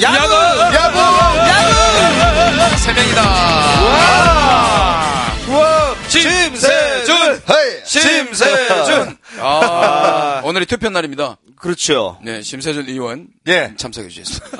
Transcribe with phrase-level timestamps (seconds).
[0.00, 0.34] 야구!
[0.74, 0.98] 야구!
[1.48, 2.76] 야구!
[2.78, 3.22] 세 명이다.
[5.48, 5.94] 우와!
[6.08, 7.42] 심세준!
[7.50, 7.80] 헤이!
[7.84, 9.16] 심세준!
[9.40, 11.36] 아, 오늘이 투표 날입니다.
[11.58, 12.18] 그렇죠.
[12.22, 13.74] 네, 심세준 의원 예.
[13.76, 14.58] 참석해 주셨습니다.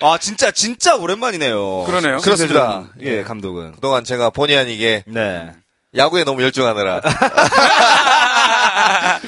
[0.00, 1.84] 아, 진짜, 진짜 오랜만이네요.
[1.84, 2.18] 그러네요.
[2.18, 2.84] 그렇습니다.
[3.00, 3.72] 예, 감독은.
[3.72, 5.50] 그동안 제가 본의 아니게 네.
[5.96, 7.00] 야구에 너무 열중하느라.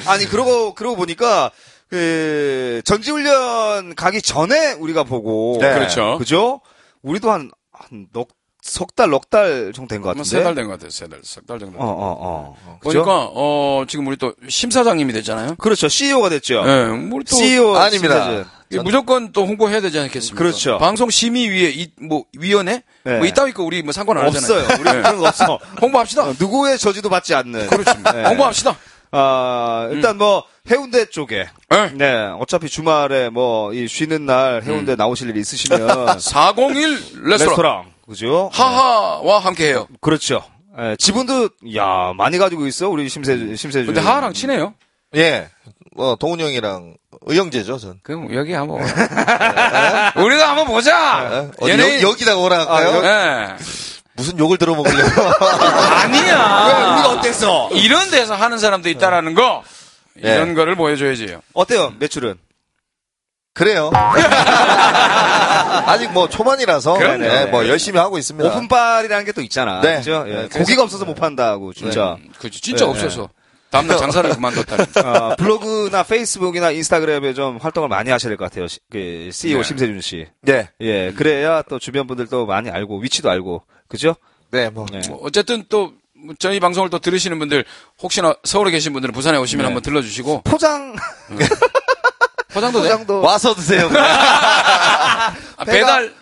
[0.06, 1.50] 아니, 그러고, 그러고 보니까,
[1.90, 5.58] 그, 전지훈련 가기 전에 우리가 보고.
[5.60, 5.74] 네.
[5.74, 6.16] 그렇죠.
[6.18, 6.60] 그죠?
[7.02, 8.28] 우리도 한, 한, 넉,
[8.62, 10.28] 석 달, 넉 달 정도 된 것 같은데.
[10.28, 10.90] 세달 된 것 같아요.
[10.90, 11.78] 세 달, 석 달 정도.
[11.78, 12.78] 어, 어, 어.
[12.82, 13.02] 그죠?
[13.02, 15.56] 보니까 어 지금 우리 또 심사장님이 됐잖아요.
[15.56, 15.88] 그렇죠.
[15.88, 16.62] CEO가 됐죠.
[16.64, 17.74] 네, 우리 또 CEO.
[17.76, 18.44] 아닙니다.
[18.70, 20.38] 이게 무조건 또 홍보해야 되지 않겠습니까?
[20.38, 20.78] 그렇죠.
[20.78, 23.16] 방송 심의위에 이, 뭐 위원회 네.
[23.16, 24.60] 뭐 이따위 거 우리 뭐 상관 안 하잖아요.
[24.62, 24.78] 없어요.
[24.78, 25.02] 우리 네.
[25.02, 25.58] 그런 거 없어.
[25.80, 26.24] 홍보합시다.
[26.28, 27.66] 어, 누구의 저지도 받지 않는.
[27.66, 28.12] 그렇습니다.
[28.12, 28.24] 네.
[28.28, 28.76] 홍보합시다.
[29.12, 31.48] 아, 일단 뭐, 해운대 쪽에.
[31.68, 31.90] 네.
[31.94, 32.26] 네.
[32.38, 36.20] 어차피 주말에 뭐, 이 쉬는 날 해운대 나오실 일 있으시면.
[36.20, 36.74] 401
[37.24, 37.84] 레스토랑, 레스토랑.
[38.08, 38.50] 그죠?
[38.52, 39.88] 하하와 함께해요.
[40.00, 40.42] 그렇죠.
[40.78, 43.86] 예, 지분도, 야 많이 가지고 있어, 우리 심세준, 심세준.
[43.92, 44.74] 근데 하하랑 친해요.
[45.16, 45.48] 예.
[45.96, 47.98] 뭐, 동훈 형이랑 의형제죠, 전.
[48.02, 48.80] 그럼 여기 한번
[50.16, 51.50] 우리가 한번 보자.
[51.58, 53.02] 어디 연예인 여, 기다가 오라 할까요?
[53.02, 53.56] 네.
[54.20, 55.00] 무슨 욕을 들어먹으려고.
[55.46, 56.92] 아니야.
[56.94, 57.70] 우리가 어땠어?
[57.72, 59.62] 이런 데서 하는 사람도 있다라는 거
[60.14, 60.34] 네.
[60.34, 61.38] 이런 거를 보여줘야지.
[61.54, 62.34] 어때요, 매출은?
[63.54, 63.90] 그래요.
[65.86, 66.98] 아직 뭐 초반이라서.
[67.18, 68.48] 네, 뭐 열심히 하고 있습니다.
[68.50, 69.80] 오픈빨이라는 게 또 있잖아.
[69.80, 69.96] 네.
[69.96, 70.24] 그죠?
[70.28, 72.16] 예, 네, 고기가 없어서 못 판다고, 진짜.
[72.38, 72.60] 그렇지.
[72.60, 73.28] 진짜 네, 없어서
[73.70, 74.86] 다음날 장사를 그만뒀다는.
[75.04, 78.66] 아, 블로그나 페이스북이나 인스타그램에 좀 활동을 많이 하셔야 될 것 같아요.
[78.66, 79.62] 시- 그 CEO 네.
[79.64, 80.26] 심세준 씨.
[80.42, 80.68] 네.
[80.80, 83.62] 예, 그래야 또 주변 분들도 많이 알고, 위치도 알고.
[83.88, 84.16] 그죠?
[84.50, 84.86] 네, 뭐.
[84.90, 85.00] 네.
[85.08, 85.92] 뭐 어쨌든 또
[86.38, 87.64] 저희 방송을 또 들으시는 분들
[88.02, 89.66] 혹시나 서울에 계신 분들은 부산에 오시면 네.
[89.66, 90.94] 한번 들러주시고 포장,
[92.52, 92.88] 포장도 돼?
[92.90, 93.20] 포장도.
[93.22, 93.88] 와서 드세요.
[95.56, 96.12] 아, 배달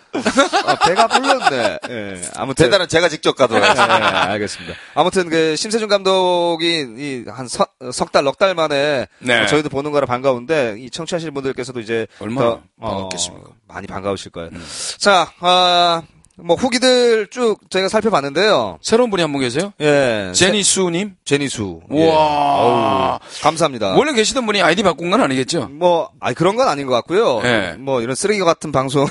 [0.65, 1.77] 아, 배가 불렀네.
[1.89, 2.65] 예, 아무튼.
[2.65, 4.29] 배달은 제가 직접 가도록 네, 하겠습니다.
[4.31, 4.73] 알겠습니다.
[4.95, 9.41] 아무튼 그 심세준 감독이 이한 석 달, 넉 달 만에 네.
[9.41, 13.49] 어, 저희도 보는 거라 반가운데 이 청취하시는 분들께서도 이제 얼마나 더, 어, 반갑겠습니까?
[13.49, 13.53] 음.
[13.67, 14.49] 많이 반가우실 거예요.
[14.97, 16.01] 자, 아,
[16.43, 18.79] 뭐 후기들 쭉 저희가 살펴봤는데요.
[18.81, 19.73] 새로운 분이 한 분 계세요?
[19.81, 21.15] 예, 제니수님.
[21.25, 21.81] 제니수.
[21.91, 21.95] 예.
[21.95, 22.15] 우와.
[22.15, 23.93] 어우, 감사합니다.
[23.95, 25.67] 원래 계시던 분이 아이디 바꾼 건 아니겠죠?
[25.71, 27.41] 뭐, 아 그런 건 아닌 것 같고요.
[27.43, 27.75] 예.
[27.77, 29.05] 뭐 이런 쓰레기 같은 방송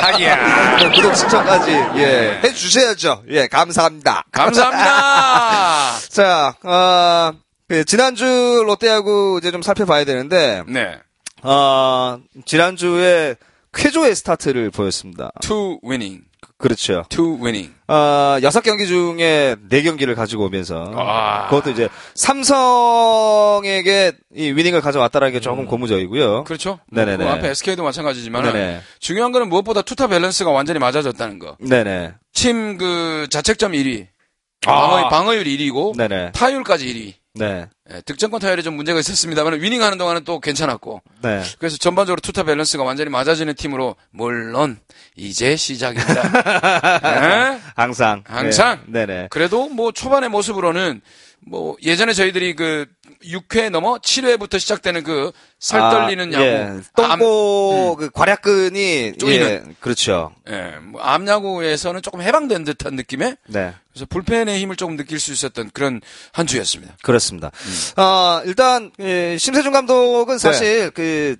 [0.00, 0.78] 하기야.
[0.80, 3.22] 뭐 구독 신청까지 예 해주셔야죠.
[3.30, 4.24] 예, 감사합니다.
[4.32, 5.98] 감사합니다.
[6.10, 7.32] 자, 어,
[7.68, 10.96] 그 지난주 롯데하고 이제 좀 살펴봐야 되는데, 네.
[11.42, 13.36] 어, 지난주에
[13.74, 15.30] 쾌조의 스타트를 보였습니다.
[15.40, 16.22] two winning.
[16.58, 17.04] 그렇죠.
[17.08, 17.72] two winning.
[17.88, 21.48] 어, 여섯 경기 중에 네 경기를 가지고 오면서, 아.
[21.48, 26.44] 그것도 이제 삼성에게 이 winning을 가져왔다라는 게 조금 고무적이고요.
[26.44, 26.78] 그렇죠.
[26.90, 27.24] 네네네.
[27.24, 28.80] 그 앞에 SK도 마찬가지지만.
[29.00, 31.56] 중요한 거는 무엇보다 투타 밸런스가 완전히 맞아졌다는 거.
[31.60, 32.14] 네네.
[32.32, 34.06] 팀 그 자책점 1위.
[34.66, 34.72] 아.
[34.88, 36.32] 방어, 방어율 1위고 네네.
[36.32, 37.14] 타율까지 1위.
[37.36, 37.66] 네.
[37.92, 41.42] 예, 득점권 타율에 좀 문제가 있었습니다만 위닝하는 동안은 또 괜찮았고 네.
[41.58, 44.78] 그래서 전반적으로 투타 밸런스가 완전히 맞아지는 팀으로 물론
[45.16, 46.22] 이제 시작입니다.
[47.04, 47.60] 예?
[47.74, 48.22] 항상.
[48.24, 48.82] 항상?
[48.86, 49.06] 네.
[49.06, 49.28] 네네.
[49.30, 51.00] 그래도 뭐 초반의 모습으로는
[51.46, 52.86] 뭐 예전에 저희들이 그
[53.24, 56.80] 6회 넘어 7회부터 시작되는 그 살떨리는 아, 야구 예.
[56.96, 59.46] 똥꼬 그 괄약근이 쪼이는.
[59.46, 60.34] 예, 그렇죠.
[60.48, 63.74] 예, 뭐 암야구에서는 조금 해방된 듯한 느낌의 네.
[63.92, 66.00] 그래서 불펜의 힘을 조금 느낄 수 있었던 그런
[66.32, 66.96] 한 주였습니다.
[67.02, 67.50] 그렇습니다.
[67.96, 68.00] 음.
[68.00, 71.36] 어, 일단 예, 심세준 감독은 사실 그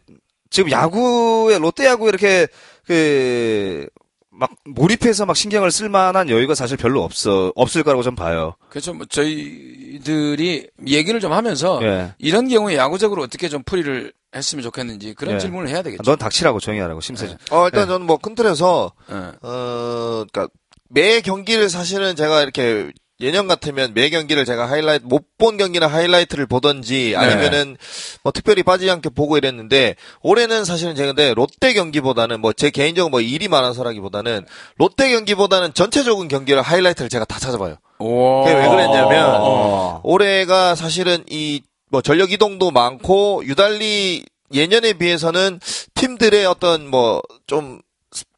[0.50, 2.46] 지금 야구에 롯데 야구 이렇게
[2.86, 3.88] 그
[4.36, 8.54] 막 몰입해서 막 신경을 쓸 만한 여유가 사실 별로 없어 없을 거라고 좀 봐요.
[8.68, 12.14] 그래서 뭐 저희들이 얘기를 좀 하면서 예.
[12.18, 15.38] 이런 경우에 야구적으로 어떻게 좀 풀이를 했으면 좋겠는지 그런 예.
[15.38, 16.02] 질문을 해야 되겠죠.
[16.02, 17.36] 넌 닥치라고 조용히 하라고 심세준.
[17.50, 17.86] 어, 일단 네.
[17.86, 19.14] 저는 뭐 큰 틀에서, 예.
[19.46, 20.48] 어, 그니까,
[20.88, 26.46] 매 경기를 사실은 제가 이렇게, 예년 같으면 매 경기를 제가 하이라이트, 못 본 경기는 하이라이트를
[26.46, 27.76] 보던지, 아니면은,
[28.22, 33.10] 뭐 특별히 빠지지 않게 보고 이랬는데, 올해는 사실은 제가 근데 롯데 경기보다는 뭐 제 개인적으로
[33.10, 34.46] 뭐 일이 많아서라기보다는,
[34.78, 37.76] 롯데 경기보다는 전체적인 경기를 하이라이트를 제가 다 찾아봐요.
[37.98, 38.44] 오.
[38.44, 40.00] 그게 왜 그랬냐면, 어.
[40.04, 45.60] 올해가 사실은 이 뭐 전력 이동도 많고 유달리 예년에 비해서는
[45.94, 47.80] 팀들의 어떤 뭐 좀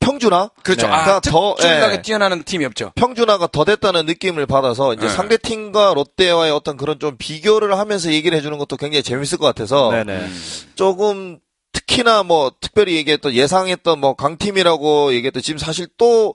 [0.00, 0.86] 평준화 그렇죠.
[0.86, 0.92] 네.
[0.92, 2.02] 아, 그러니까 더, 특출나게 예.
[2.02, 2.92] 뛰어나는 팀이 없죠.
[2.94, 5.12] 평준화가 더 됐다는 느낌을 받아서 이제 네.
[5.12, 9.90] 상대 팀과 롯데와의 어떤 그런 좀 비교를 하면서 얘기를 해주는 것도 굉장히 재밌을 것 같아서
[9.90, 10.28] 네네.
[10.74, 11.38] 조금
[11.72, 16.34] 특히나 뭐 특별히 얘기했던 예상했던 뭐 강팀이라고 얘기했던 지금 사실 또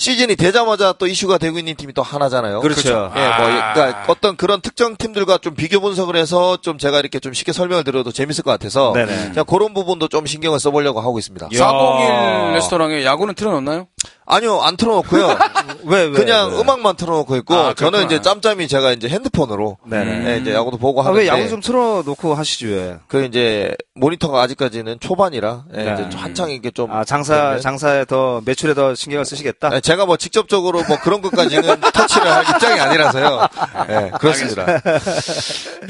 [0.00, 2.60] 시즌이 되자마자 또 이슈가 되고 있는 팀이 또 하나잖아요.
[2.60, 3.12] 그렇죠.
[3.14, 3.74] 예, 뭐, 아.
[3.74, 7.84] 그러니까 어떤 그런 특정 팀들과 좀 비교 분석을 해서 좀 제가 이렇게 좀 쉽게 설명을
[7.84, 9.34] 드려도 재밌을 것 같아서 네네.
[9.46, 11.48] 그런 부분도 좀 신경을 써보려고 하고 있습니다.
[11.52, 11.58] 야.
[11.58, 13.88] 401 레스토랑에 야구는 틀어놓나요?
[14.30, 15.38] 아니요, 안 틀어놓고요.
[15.84, 16.10] 왜, 왜?
[16.10, 16.60] 그냥 왜?
[16.60, 18.04] 음악만 틀어놓고 있고 아, 저는.
[18.04, 20.30] 이제 짬짬이 제가 이제 핸드폰으로 네네.
[20.32, 22.96] 예, 이제 야구도 보고 아, 하는데 왜 야구 좀 틀어놓고 하시지 왜?
[23.08, 26.06] 그 이제 모니터가 아직까지는 초반이라 예, 네.
[26.08, 29.70] 이제 한창 이게 좀 아, 장사, 되면- 장사에 더, 매출에 더 신경을 쓰시겠다?
[29.74, 33.48] 예, 제가 뭐 직접적으로 뭐 그런 것까지는 터치를 할 입장이 아니라서요.
[33.90, 34.66] 예, 그렇습니다.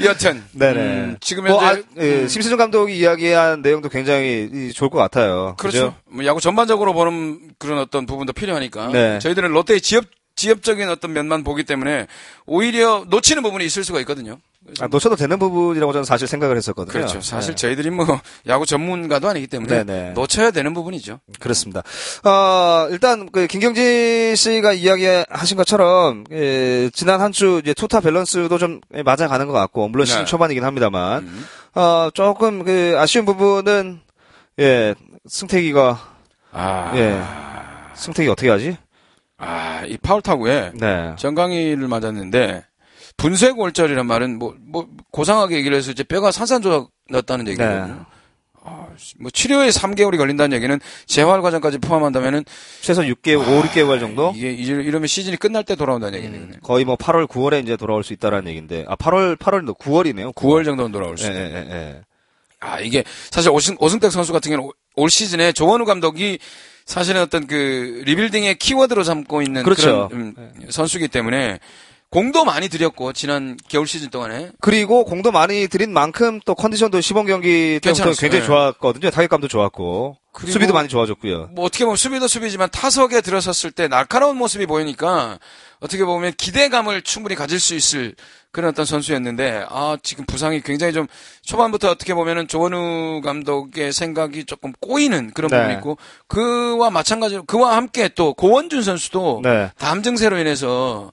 [0.03, 0.79] 여튼 네네.
[0.81, 5.55] 음, 지금 현재 뭐, 아, 예, 심세준 감독이 이야기한 내용도 굉장히 이, 좋을 것 같아요.
[5.57, 5.93] 그렇죠.
[6.05, 9.19] 뭐 야구 전반적으로 보는 그런 어떤 부분도 필요하니까 네.
[9.19, 10.05] 저희들은 롯데의 지역
[10.35, 12.07] 지역적인 어떤 면만 보기 때문에
[12.45, 14.39] 오히려 놓치는 부분이 있을 수가 있거든요.
[14.79, 16.93] 아, 놓쳐도 되는 부분이라고 저는 사실 생각을 했었거든요.
[16.93, 17.19] 그렇죠.
[17.19, 17.55] 사실 네.
[17.55, 18.05] 저희들이 뭐
[18.47, 20.11] 야구 전문가도 아니기 때문에 네네.
[20.11, 21.19] 놓쳐야 되는 부분이죠.
[21.39, 21.81] 그렇습니다.
[22.23, 28.81] 어, 일단, 그, 김경진 씨가 이야기하신 것처럼, 예, 지난 한 주, 이제 투타 밸런스도 좀
[28.93, 30.25] 예, 맞아가는 것 같고, 물론 시즌 네.
[30.25, 31.45] 초반이긴 합니다만, 음.
[31.73, 33.99] 어, 조금 그, 아쉬운 부분은,
[34.59, 34.93] 예,
[35.27, 36.07] 승택이가,
[36.51, 37.19] 아, 예,
[37.95, 38.77] 승택이 어떻게 하지?
[39.37, 41.13] 아, 이 파울 타구에 네.
[41.17, 42.63] 정강이를 맞았는데
[43.17, 47.85] 분쇄 골절이란 말은 뭐, 뭐 고상하게 얘기를 해서 이제 뼈가 산산조각 났다는 얘기거든요.
[47.87, 47.93] 네.
[48.63, 48.87] 아,
[49.19, 52.45] 뭐 치료에 3개월이 걸린다는 얘기는 재활 과정까지 포함한다면은
[52.81, 54.31] 최소 6개월, 5, 6개월 정도?
[54.35, 56.47] 이게 이러면 시즌이 끝날 때 돌아온다는 얘기네요.
[56.61, 60.35] 거의 뭐 8월, 9월에 이제 돌아올 수 있다라는 얘기인데, 아, 8월, 8월, 9월이네요.
[60.35, 61.43] 9월 정도는 돌아올 수 예, 있어요.
[61.43, 62.01] 예, 예, 예.
[62.59, 66.37] 아, 이게 사실 오승, 오승택 선수 같은 경우는 올- 올 시즌에 조원우 감독이
[66.85, 70.09] 사실은 어떤 그 리빌딩의 키워드로 삼고 있는 그 그렇죠.
[70.11, 70.35] 런
[70.69, 71.59] 선수기 때문에
[72.11, 77.25] 공도 많이 들였고 지난 겨울 시즌 동안에 그리고 공도 많이 들인 만큼 또 컨디션도 시범
[77.25, 78.11] 경기 때부터.
[78.11, 78.45] 굉장히 네.
[78.45, 79.09] 좋았거든요.
[79.11, 80.17] 타격감도 좋았고.
[80.45, 81.49] 수비도 많이 좋아졌고요.
[81.53, 85.39] 뭐 어떻게 보면 수비도 수비지만 타석에 들어섰을 때 날카로운 모습이 보이니까
[85.79, 88.15] 어떻게 보면 기대감을 충분히 가질 수 있을
[88.51, 91.07] 그런 어떤 선수였는데 아 지금 부상이 굉장히 좀
[91.43, 95.57] 초반부터 어떻게 보면은 조원우 감독의 생각이 조금 꼬이는 그런 네.
[95.57, 95.97] 부분이 있고
[96.27, 99.71] 그와 마찬가지로 그와 함께 또 고원준 선수도 네.
[99.77, 101.11] 담 증세로 인해서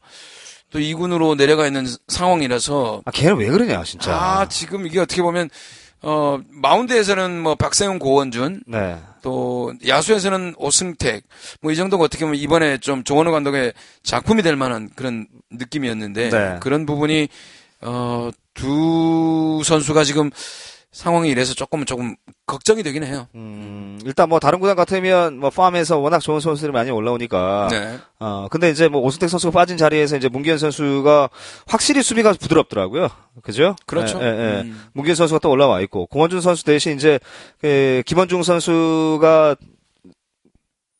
[0.70, 4.12] 또 2군으로 내려가 있는 상황이라서 아, 걔는 왜 그러냐, 진짜.
[4.14, 5.48] 아 지금 이게 어떻게 보면
[6.02, 8.96] 어 마운드에서는 뭐 박세웅 고원준 네.
[9.22, 11.24] 또 야수에서는 오승택
[11.60, 13.72] 뭐 이 정도가 어떻게 보면 이번에 좀 조원호 감독의
[14.04, 16.56] 작품이 될 만한 그런 느낌이었는데 네.
[16.60, 17.28] 그런 부분이
[17.82, 20.30] 어 두 선수가 지금
[20.90, 23.28] 상황이 이래서 조금 조금 걱정이 되긴 해요.
[23.34, 27.68] 음, 일단 뭐 다른 구단 같으면 뭐 팜에서 워낙 좋은 선수들이 많이 올라오니까.
[27.70, 27.98] 네.
[28.18, 31.28] 어, 근데 이제 뭐 오승택 선수가 빠진 자리에서 이제 문기현 선수가
[31.66, 33.08] 확실히 수비가 부드럽더라고요.
[33.42, 33.76] 그죠?
[33.86, 34.18] 그렇죠.
[34.22, 34.60] 예, 예, 예.
[34.62, 34.82] 음.
[34.94, 37.20] 문기현 선수가 또 올라와 있고, 공원준 선수 대신 이제,
[37.60, 39.56] 그, 김원중 선수가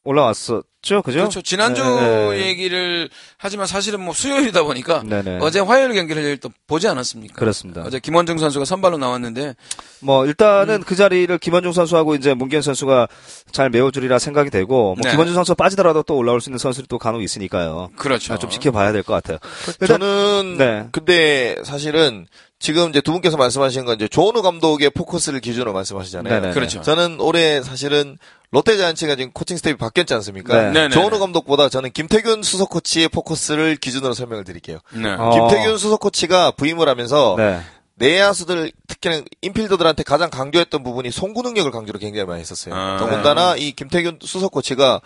[0.05, 0.63] 올라왔었죠.
[0.81, 1.03] 그죠?
[1.03, 1.43] 그렇죠.
[1.43, 2.47] 지난주 예, 예.
[2.47, 5.39] 얘기를 하지만 사실은 뭐 수요일이다 보니까 네네.
[5.43, 7.35] 어제 화요일 경기를 또 보지 않았습니까?
[7.35, 7.83] 그렇습니다.
[7.85, 9.57] 어제 김원중 선수가 선발로 나왔는데
[10.01, 10.83] 뭐 일단은 음.
[10.87, 13.09] 그 자리를 김원중 선수하고 이제 문기현 선수가
[13.51, 15.11] 잘 메워주리라 생각이 되고 뭐 네.
[15.11, 17.91] 김원중 선수가 빠지더라도 또 올라올 수 있는 선수들이 또 간혹 있으니까요.
[17.97, 18.35] 그렇죠.
[18.35, 19.39] 아, 좀 지켜봐야 될 것 같아요.
[19.81, 20.87] 일단- 저는 네.
[20.93, 22.27] 근데 사실은
[22.61, 26.41] 지금 이제 두 분께서 말씀하신 건 이제 조원우 감독의 포커스를 기준으로 말씀하시잖아요.
[26.41, 26.55] 네네.
[26.55, 26.81] 그렇죠.
[26.83, 28.19] 저는 올해 사실은
[28.51, 30.55] 롯데 자이언츠가 지금 코칭 스텝이 바뀌었지 않습니까?
[30.55, 30.73] 네.
[30.73, 30.89] 네네.
[30.91, 34.79] 조원우 감독보다 저는 김태균 수석 코치의 포커스를 기준으로 설명을 드릴게요.
[34.93, 35.09] 네.
[35.09, 35.31] 어.
[35.31, 37.61] 김태균 수석 코치가 부임을 하면서 네.
[37.95, 42.75] 내야수들 특히나 infielder들한테 가장 강조했던 부분이 송구 능력을 강조를 굉장히 많이 했었어요.
[42.75, 42.97] 아.
[42.99, 45.01] 더군다나 이 김태균 수석 코치가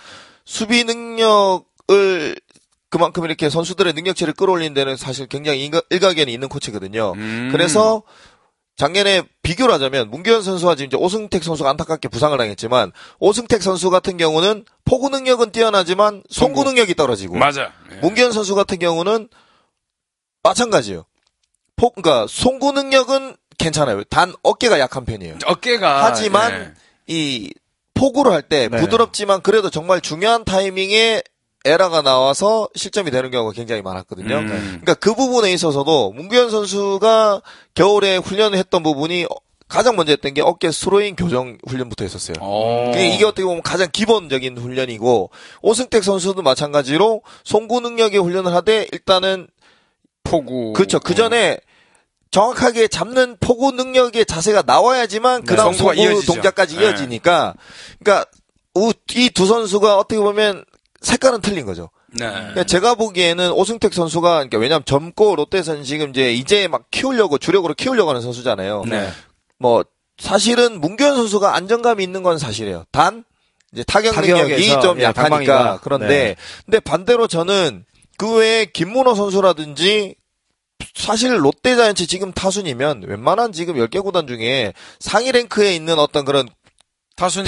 [0.45, 2.37] 수비 능력을
[2.93, 7.15] 그만큼 이렇게 선수들의 능력치를 끌어올리는 데는 사실 굉장히 일가- 일가견이 있는 코치거든요.
[7.17, 7.49] 음.
[7.51, 8.03] 그래서
[8.77, 14.19] 작년에 비교를 하자면 문규현 선수와 지금 이제 오승택 선수가 안타깝게 부상을 당했지만 오승택 선수 같은
[14.19, 16.65] 경우는 포구 능력은 뛰어나지만 송구.
[16.65, 17.73] 능력이 떨어지고 맞아.
[17.89, 17.97] 네.
[18.03, 19.29] 문규현 선수 같은 경우는
[20.43, 21.05] 마찬가지예요.
[21.77, 24.05] 포, 그러니까 송구 능력은 괜찮아요.
[24.05, 25.39] 단 어깨가 약한 편이에요.
[25.47, 26.73] 어깨가 하지만 네.
[27.07, 27.53] 이
[27.95, 28.79] 포구를 할때 네.
[28.81, 31.23] 부드럽지만 그래도 정말 중요한 타이밍에
[31.65, 34.37] 에러가 나와서 실점이 되는 경우가 굉장히 많았거든요.
[34.37, 34.47] 음.
[34.49, 37.43] 그러니까 그 부분에 있어서도 문규현 선수가
[37.75, 39.29] 겨울에 훈련을 했던 부분이 어-
[39.69, 42.35] 가장 먼저 했던 게 어깨 스로잉 교정 훈련부터 했었어요.
[42.41, 42.93] 어.
[42.95, 45.31] 이게 어떻게 보면 가장 기본적인 훈련이고
[45.63, 49.47] 오승택 선수도 마찬가지로 송구 능력의 훈련을 하되 일단은
[50.25, 50.73] 포구.
[50.75, 51.01] 그렇죠.
[51.01, 51.59] 그 전에
[52.31, 56.33] 정확하게 잡는 포구 능력의 자세가 나와야지만 그 다음 송구가 송구 이어지죠.
[56.35, 56.85] 동작까지 네.
[56.85, 57.55] 이어지니까
[57.99, 58.27] 그러니까
[59.15, 60.65] 이 두 선수가 어떻게 보면
[61.03, 61.91] 색깔은 틀린 거죠.
[62.09, 62.31] 네.
[62.31, 67.75] 그러니까 제가 보기에는 오승택 선수가 그러니까 왜냐하면 젊고 롯데에서는 지금 이제 이제 막 키우려고 주력으로
[67.75, 68.85] 키우려고 하는 선수잖아요.
[68.87, 69.11] 네.
[69.59, 69.85] 뭐
[70.19, 72.85] 사실은 문규현 선수가 안정감이 있는 건 사실이에요.
[72.93, 73.25] 단
[73.73, 75.81] 이제 타격 능력이 좀 예, 약하니까 방망이가.
[75.83, 76.37] 그런데 네.
[76.65, 77.85] 근데 반대로 저는
[78.19, 80.15] 그 외에 김문호 선수라든지
[80.95, 86.49] 사실 롯데자이언츠 지금 타순이면 웬만한 지금 10개 구단 중에 상위 랭크에 있는 어떤 그런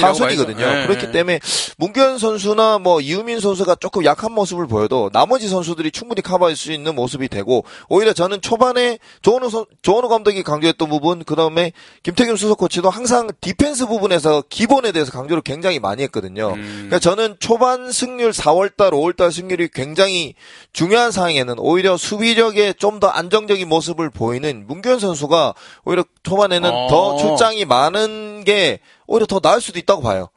[0.00, 0.64] 타순이거든요.
[0.64, 1.10] 예, 그렇기 예.
[1.12, 1.40] 때문에
[1.76, 6.94] 문규현 선수나 뭐 이우민 선수가 조금 약한 모습을 보여도 나머지 선수들이 충분히 커버할 수 있는
[6.94, 12.88] 모습이 되고 오히려 저는 초반에 조원우 선, 조원우 감독이 강조했던 부분 그다음에 김태균 수석 코치도
[12.88, 16.54] 항상 디펜스 부분에서 기본에 대해서 강조를 굉장히 많이 했거든요.
[16.54, 16.72] 음.
[16.88, 20.34] 그러니까 저는 초반 승률 4월달, 5월달 승률이 굉장히
[20.72, 25.54] 중요한 상황에는 오히려 수비력에 좀 더 안정적인 모습을 보이는 문규현 선수가
[25.84, 26.86] 오히려 초반에는 어.
[26.88, 30.28] 더 출장이 많은 게 오히려 더 나을 수도 있다고 봐요.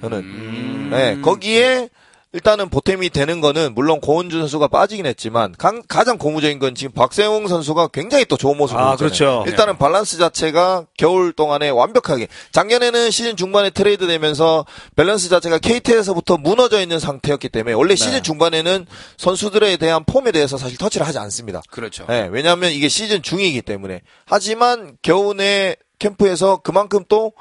[0.00, 0.18] 저는.
[0.18, 0.88] 음.
[0.92, 1.88] 네, 거기에
[2.32, 7.46] 일단은 보탬이 되는 거는 물론 고원준 선수가 빠지긴 했지만 강- 가장 고무적인 건 지금 박세웅
[7.46, 9.08] 선수가 굉장히 또 좋은 모습을 아, 보였잖아요.
[9.08, 9.44] 그렇죠.
[9.46, 14.66] 일단은 밸런스 자체가 겨울 동안에 완벽하게 작년에는 시즌 중반에 트레이드 되면서
[14.96, 18.84] 밸런스 자체가 KT에서부터 무너져 있는 상태였기 때문에 원래 시즌 중반에는
[19.16, 21.62] 선수들에 대한 폼에 대해서 사실 터치를 하지 않습니다.
[21.70, 22.04] 그렇죠.
[22.08, 24.00] 네, 왜냐하면 이게 시즌 중이기 때문에.
[24.26, 27.32] 하지만 겨우내 캠프에서 그만큼 또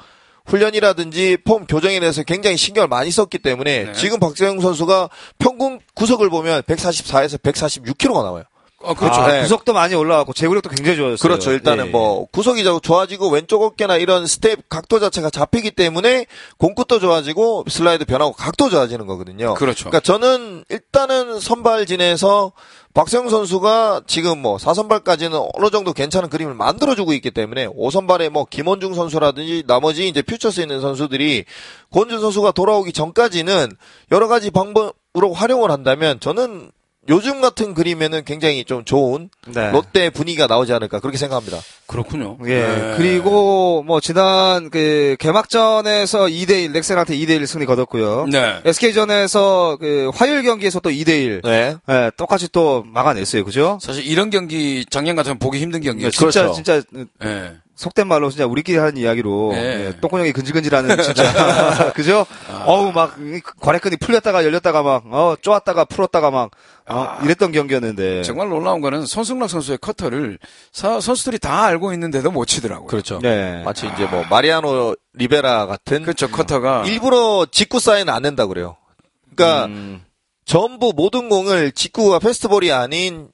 [0.46, 3.94] 훈련이라든지 폼 교정에 대해서 굉장히 신경을 많이 썼기 때문에 네.
[3.94, 5.10] 지금 박세웅 선수가
[5.40, 8.44] 평균 구속을 보면 144에서 146km가 나와요.
[8.84, 9.22] 어, 그렇죠.
[9.22, 9.42] 아, 네.
[9.42, 11.16] 구속도 많이 올라갔고 제구력도 굉장히 좋았어요.
[11.18, 11.52] 그렇죠.
[11.52, 11.90] 일단은 예.
[11.90, 16.26] 뭐 구속이 저- 좋아지고 왼쪽 어깨나 이런 스텝 각도 자체가 잡히기 때문에
[16.58, 19.54] 공끝도 좋아지고 슬라이더 변화구 각도 좋아지는 거거든요.
[19.56, 19.86] 그렇죠.
[19.90, 22.52] 그러니까 저는 일단은 선발진에서
[22.94, 28.94] 박세영 선수가 지금 뭐 4선발까지는 어느 정도 괜찮은 그림을 만들어주고 있기 때문에 5선발에 뭐 김원중
[28.94, 31.46] 선수라든지 나머지 이제 퓨처스에 있는 선수들이
[31.92, 33.72] 권준 선수가 돌아오기 전까지는
[34.12, 36.70] 여러 가지 방법으로 활용을 한다면 저는
[37.10, 39.72] 요즘 같은 그림에는 굉장히 좀 좋은 네.
[39.72, 41.58] 롯데 분위기가 나오지 않을까 그렇게 생각합니다.
[41.86, 42.38] 그렇군요.
[42.46, 42.60] 예.
[42.60, 42.94] 네.
[42.98, 48.28] 그리고 뭐 지난 그 개막전에서 2대 1 넥센한테 2대 1 승리 거뒀고요.
[48.32, 48.62] 네.
[48.64, 51.76] SK전에서 그 화요일 경기에서 또 2대 1 네.
[51.90, 53.44] 예, 똑같이 또 막아냈어요.
[53.44, 53.78] 그죠?
[53.82, 56.18] 사실 이런 경기 작년 같으면 보기 힘든 경기였죠.
[56.18, 56.56] 진짜 그렇죠.
[56.56, 56.82] 진짜
[57.26, 57.54] 예.
[57.76, 59.58] 속된 말로 진짜 우리끼리 하는 이야기로 네.
[59.88, 61.24] 예, 똥구녕이 근질근질하는 진짜
[61.96, 62.26] 그죠?
[62.66, 66.52] 어우 막 이- 과래끈이 풀렸다가 열렸다가 막어 쪼았다가 풀었다가 막
[66.88, 70.38] 어, 이랬던 경기였는데 정말 놀라운 거는 손승락 선수의 커터를
[70.72, 72.88] 사- 선수들이 다 알고 있는데도 못 치더라고요.
[72.88, 73.20] 그렇죠.
[73.24, 73.64] 네.
[73.66, 76.30] 마치 이제 뭐 마리아노 리베라 같은 그렇죠.
[76.30, 78.78] 커터가 일부러 직구 사인 안 낸다 그래요.
[79.36, 80.04] 그러니까 음,
[80.46, 83.30] 전부 모든 공을 직구가 fastball이 아닌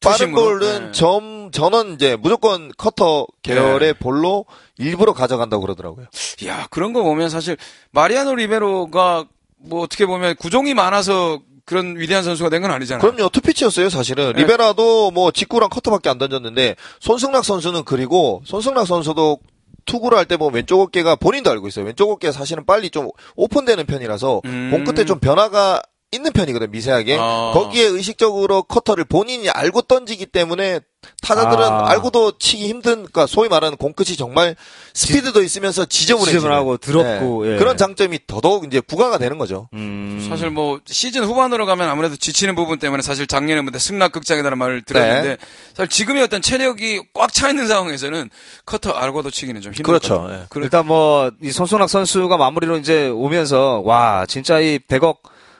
[0.00, 0.32] 빠른?
[0.32, 0.92] 볼은 네.
[0.92, 4.44] 점 전원 이제 무조건 커터 계열의 볼로
[4.78, 6.06] 일부러 가져간다고 그러더라고요.
[6.46, 7.56] 야, 그런 거 보면 사실
[7.90, 9.24] 마리아노 리베라가
[9.58, 13.00] 뭐 어떻게 보면 구종이 많아서 그런 위대한 선수가 된 건 아니잖아요.
[13.00, 14.32] 그럼요, two pitch였어요, 사실은.
[14.34, 14.42] 네.
[14.42, 19.38] 리베라도 뭐 직구랑 커터밖에 안 던졌는데, 손승락 선수는 그리고, 손승락 선수도
[19.84, 21.84] 투구를 할 때 보면 왼쪽 어깨가 본인도 알고 있어요.
[21.84, 24.70] 왼쪽 어깨가 사실은 빨리 좀 오픈되는 편이라서, 음.
[24.72, 27.18] 공 끝에 좀 변화가 있는 편이거든, 미세하게.
[27.20, 27.50] 아.
[27.52, 30.80] 거기에 의식적으로 커터를 본인이 알고 던지기 때문에
[31.22, 31.84] 타자들은 아.
[31.90, 34.56] 알고도 치기 힘든, 그러니까 소위 말하는 공 끝이 정말
[34.94, 37.52] 스피드도 있으면서 지저분해지는 지저분하고 더럽고, 네.
[37.52, 37.56] 예.
[37.58, 39.68] 그런 장점이 더더욱 이제 부과가 되는 거죠.
[39.74, 40.26] 음.
[40.30, 45.28] 사실 뭐 시즌 후반으로 가면 아무래도 지치는 부분 때문에 사실 작년에 뭐 승락극장이라는 말을 들었는데
[45.28, 45.36] 네.
[45.74, 48.30] 사실 지금의 어떤 체력이 꽉 차 있는 상황에서는
[48.64, 50.14] 커터 알고도 치기는 좀 그렇죠.
[50.14, 50.40] 힘들거든요.
[50.42, 50.46] 예.
[50.48, 55.18] 그래- 일단 뭐 이 손승락 선수가 마무리로 이제 오면서 와 진짜 이 100억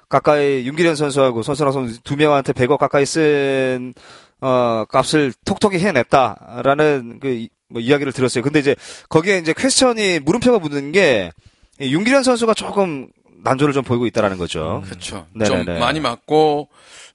[0.08, 3.94] 가까이 윤기련 선수하고 손승락 선수 두 명한테 100억 가까이 쓴
[4.40, 8.42] 어, 값을 톡톡히 해냈다라는 그, 이- 뭐 이야기를 들었어요.
[8.42, 8.74] 근데 이제
[9.08, 11.32] 거기에 이제 퀘스천이 물음표가 묻는 게,
[11.80, 13.08] 이 윤기련 선수가 조금
[13.44, 14.82] 난조를 좀 보이고 있다라는 거죠.
[14.86, 15.26] 그렇죠.
[15.34, 15.64] 네네네.
[15.64, 16.68] 좀 많이 맞고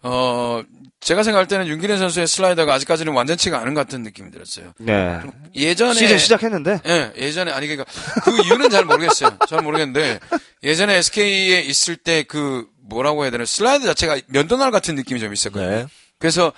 [0.04, 0.62] 어
[1.00, 4.72] 제가 생각할 때는 윤기련 선수의 슬라이더가 아직까지는 완전치가 않은 것 같은 느낌이 들었어요.
[4.80, 5.20] 네.
[5.56, 6.80] 예전에 시즌 시작했는데.
[6.88, 7.92] 예, 예전에 아니 그러니까
[8.24, 9.32] 그 이유는 잘 모르겠어요.
[9.50, 10.20] 잘 모르겠는데
[10.64, 15.70] 예전에 SK에 있을 때 그 뭐라고 해야 되나 슬라이드 자체가 면도날 같은 느낌이 좀 있었거든요.
[15.70, 15.86] 네.
[16.20, 16.54] 그래서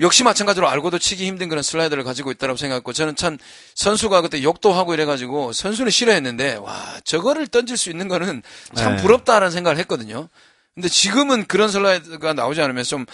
[0.00, 3.36] 역시 마찬가지로 알고도 치기 힘든 그런 슬라이드를 가지고 있다고 생각했고 저는 참
[3.74, 8.42] 선수가 그때 욕도 하고 이래가지고 선수는 싫어했는데 와 저거를 던질 수 있는 거는
[8.74, 9.02] 참 네.
[9.02, 10.28] 부럽다라는 생각을 했거든요.
[10.74, 13.06] 근데 지금은 그런 슬라이드가 나오지 않으면서 좀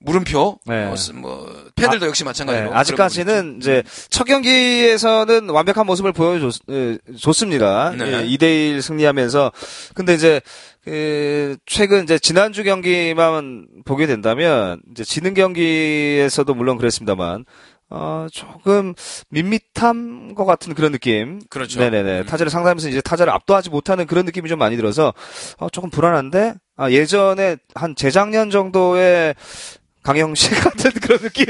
[0.00, 0.84] 물음표 네.
[0.84, 7.92] 어, 뭐 팬들도 역시 마찬가지로 네, 아직까지는 이제 첫 경기에서는 완벽한 모습을 보여줬습니다.
[7.94, 8.26] 예, 네.
[8.26, 9.52] 2대1 승리하면서
[9.94, 10.40] 근데 이제
[10.84, 17.46] 그 최근 이제 지난주 경기만 보게 된다면 이제 지는 경기에서도 물론 그랬습니다만
[17.90, 18.94] 어 조금
[19.30, 21.40] 밋밋한 것 같은 그런 느낌.
[21.48, 21.80] 그렇죠.
[21.80, 22.20] 네네네.
[22.20, 22.26] 음.
[22.26, 25.14] 타자를 상대하면서 이제 타자를 압도하지 못하는 그런 느낌이 좀 많이 들어서
[25.58, 29.34] 어, 조금 불안한데 아, 예전에 한 재작년 정도의
[30.02, 31.46] 강영 씨 같은 그런 느낌?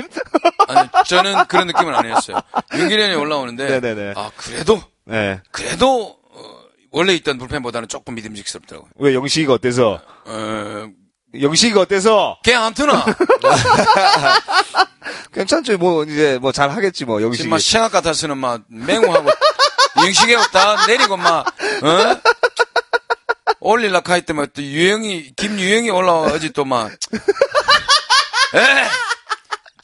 [0.69, 2.39] 아니, 저는 그런 느낌은 아니었어요.
[2.77, 4.13] 윤기련이 올라오는데 네네네.
[4.17, 5.41] 아 그래도 네.
[5.51, 6.24] 그래도 어,
[6.95, 8.89] 원래 있던 불펜보다는 조금 믿음직스럽더라고요.
[8.99, 10.01] 왜 영식이가 어때서?
[10.27, 10.87] 어,
[11.41, 12.39] 영식이가 어때서?
[12.45, 13.05] 걔 암투나
[15.35, 15.77] 괜찮죠.
[15.79, 17.49] 뭐 이제 뭐 잘 하겠지 뭐 영식이.
[17.49, 19.29] 막 생각 같아서는 막 맹우하고
[20.07, 21.45] 영식에 다 내리고 막
[21.83, 22.21] 어?
[23.59, 26.97] 올릴라카 할 때만 또 유영이 김유영이 올라와 어제 또막 에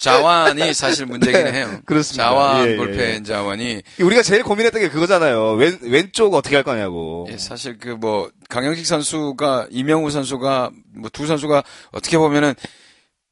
[0.00, 1.80] 자완이 사실 문제긴 네, 해요.
[1.86, 2.24] 그렇습니다.
[2.24, 5.52] 자완 예, 예, 볼펜 자완이 우리가 제일 고민했던 게 그거잖아요.
[5.52, 7.26] 왼 왼쪽 어떻게 할 거냐고.
[7.30, 12.54] 예, 사실 그 뭐 강영식 선수가 이명우 선수가 뭐 두 선수가 어떻게 보면은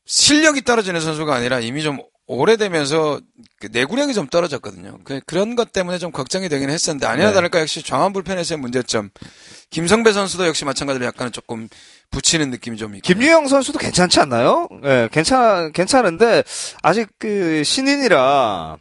[0.04, 3.20] 실력이 떨어지는 선수가 아니라 이미 좀 오래되면서
[3.58, 4.98] 그 내구력이 좀 떨어졌거든요.
[5.04, 7.34] 그, 그런 것 때문에 좀 걱정이 되긴 했었는데 아니나 네.
[7.34, 9.08] 다를까 역시 좌완 불펜에서의 문제점.
[9.70, 11.68] 김성배 선수도 역시 마찬가지로 약간 조금
[12.10, 13.06] 붙이는 느낌이 좀 있고.
[13.06, 14.68] 김유영 선수도 괜찮지 않나요?
[14.84, 16.42] 예, 괜찮 괜찮은데
[16.82, 18.78] 아직 그 신인이라.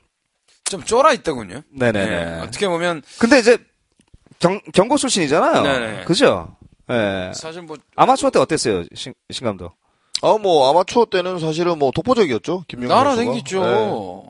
[0.66, 1.62] 좀 쫄아 있더군요.
[1.70, 2.12] 네네네.
[2.12, 3.58] 예, 어떻게 보면 근데 이제
[4.40, 5.62] 경 경고 출신이잖아요.
[5.64, 6.04] 네네.
[6.06, 6.56] 그죠?
[6.90, 7.32] 예.
[7.34, 9.76] 사실 뭐 아마추어 때 어땠어요, 신, 신 감독?
[10.22, 12.64] 아, 뭐, 아마추어 때는 사실은 뭐, 독보적이었죠.
[12.68, 14.24] 김명훈 날아다니죠.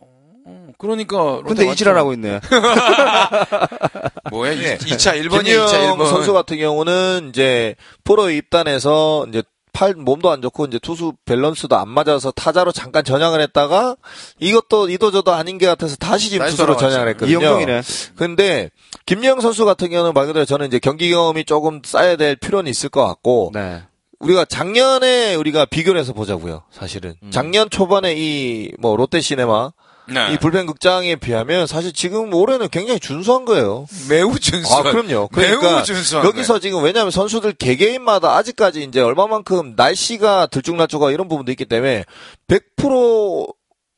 [0.77, 2.39] 그러니까 근데 이질하라고 있네.
[4.31, 4.55] 뭐야?
[4.55, 4.77] 네.
[4.77, 6.09] 2차 1번이야, 2차 김유영 1번.
[6.09, 9.43] 선수 같은 경우는 이제 프로에 입단해서 이제
[9.73, 13.95] 팔 몸도 안 좋고 이제 투수 밸런스도 안 맞아서 타자로 잠깐 전향을 했다가
[14.39, 16.77] 이것도 이도저도 아닌 게 같아서 다시 지금 투수로.
[16.77, 17.39] 전향을 했거든요.
[17.39, 17.81] 이영동이네.
[18.15, 18.71] 근데
[19.05, 22.89] 김유영 선수 같은 경우는 말 그대로 저는 이제 경기 경험이 조금 쌓여야 될 필요는 있을
[22.89, 23.83] 것 같고 네.
[24.19, 26.63] 우리가 작년에 우리가 비교를 해서 보자고요.
[26.71, 29.71] 사실은 작년 초반에 이 뭐 롯데 시네마
[30.09, 30.33] 네.
[30.33, 33.87] 이 불펜 극장에 비하면 사실 지금 올해는 굉장히 준수한 거예요.
[34.09, 34.87] 매우 준수한.
[34.87, 35.29] 아, 그럼요.
[35.35, 36.25] 매우 그러니까 준수한.
[36.25, 42.05] 여기서 지금 왜냐하면 선수들 개개인마다 아직까지 이제 얼마만큼 날씨가 들쭉날쭉하고 이런 부분도 있기 때문에
[42.47, 43.53] 100%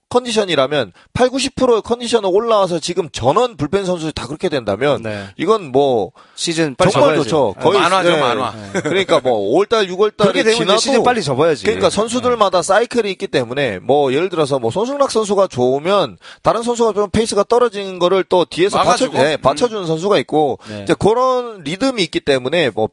[0.09, 5.27] 컨디션이라면 8, 90% 컨디션을 올라와서 지금 전원 불펜 선수 다 그렇게 된다면 네.
[5.37, 7.29] 이건 뭐 시즌 빨리 정말 접어야지.
[7.29, 7.53] 좋죠.
[7.57, 7.63] 네.
[7.63, 8.19] 거의 만화죠, 네.
[8.19, 8.53] 만화.
[8.81, 11.63] 그러니까 뭐 5월달, 6월달이 그렇게 되면 이제 지나도 시즌 빨리 접어야지.
[11.63, 17.09] 그러니까 선수들마다 사이클이 있기 때문에 뭐 예를 들어서 뭐 손승락 선수가 좋으면 다른 선수가 좀
[17.09, 19.09] 페이스가 떨어지는 거를 또 뒤에서 받쳐.
[19.09, 20.83] 네, 받쳐주는 선수가 있고 네.
[20.83, 22.89] 이제 그런 리듬이 있기 때문에 뭐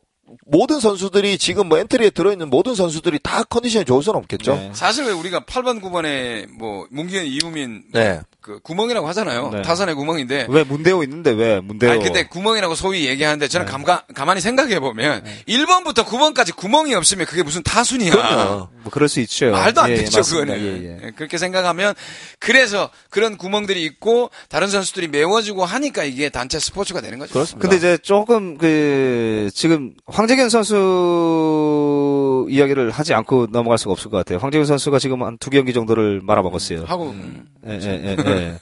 [0.46, 4.54] 모든 선수들이 지금 뭐 엔트리에 들어있는 모든 선수들이 다 컨디션이 좋을 수는 없겠죠.
[4.54, 4.70] 네.
[4.74, 8.20] 사실 왜 우리가 8번, 9번에 뭐 문규현, 이우민 네.
[8.46, 9.50] 그 구멍이라고 하잖아요.
[9.52, 9.62] 네.
[9.62, 10.46] 타선의 구멍인데.
[10.48, 11.90] 왜 문대호 있는데 왜 문대호?
[11.90, 13.50] 아니 근데 구멍이라고 소위 얘기하는데 네.
[13.50, 18.12] 저는 감가, 가만히 생각해 보면 1번부터 9번까지 구멍이 없으면 그게 무슨 타순이야.
[18.12, 18.68] 그럼요.
[18.84, 19.50] 뭐 그럴 수 있죠.
[19.50, 20.54] 말도 안 예, 되죠, 맞습니다.
[20.54, 20.64] 그거는.
[20.64, 21.06] 예, 예.
[21.06, 21.94] 예, 그렇게 생각하면,
[22.38, 27.32] 그래서 그런 구멍들이 있고, 다른 선수들이 메워주고 하니까 이게 단체 스포츠가 되는 거죠.
[27.32, 27.60] 그렇습니다.
[27.60, 34.38] 근데 이제 조금 그 지금 황재균 선수 이야기를 하지 않고 넘어갈 수가 없을 것 같아요.
[34.38, 36.84] 황재균 선수가 지금 한 두 경기 정도를 말아먹었어요.
[36.86, 37.44] 하고, 음.
[37.68, 38.58] 예, 예, 예, 예.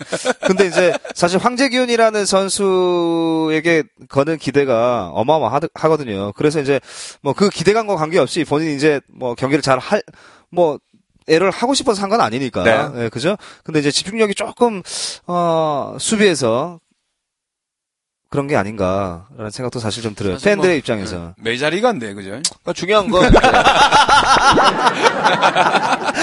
[0.47, 6.33] 근데 이제 사실 황재균이라는 선수에게 거는 기대가 어마어마하거든요.
[6.33, 6.81] 그래서 이제
[7.23, 10.03] 뭐 그 기대감과 관계없이 본인이 이제 뭐 경기를 잘 할,
[10.51, 10.79] 뭐
[11.27, 12.63] 애를 하고 싶어서 한 건 아니니까.
[12.93, 13.05] 네.
[13.05, 13.37] 예, 그죠?
[13.65, 14.83] 근데 이제 집중력이 조금,
[15.27, 16.79] 어, 수비에서
[18.31, 20.35] 그런 게 아닌가라는 생각도 사실 좀 들어요.
[20.35, 21.35] 사실 팬들의 뭐, 입장에서.
[21.39, 22.29] 메이저리가인데, 그죠?
[22.31, 23.31] 그러니까 중요한 건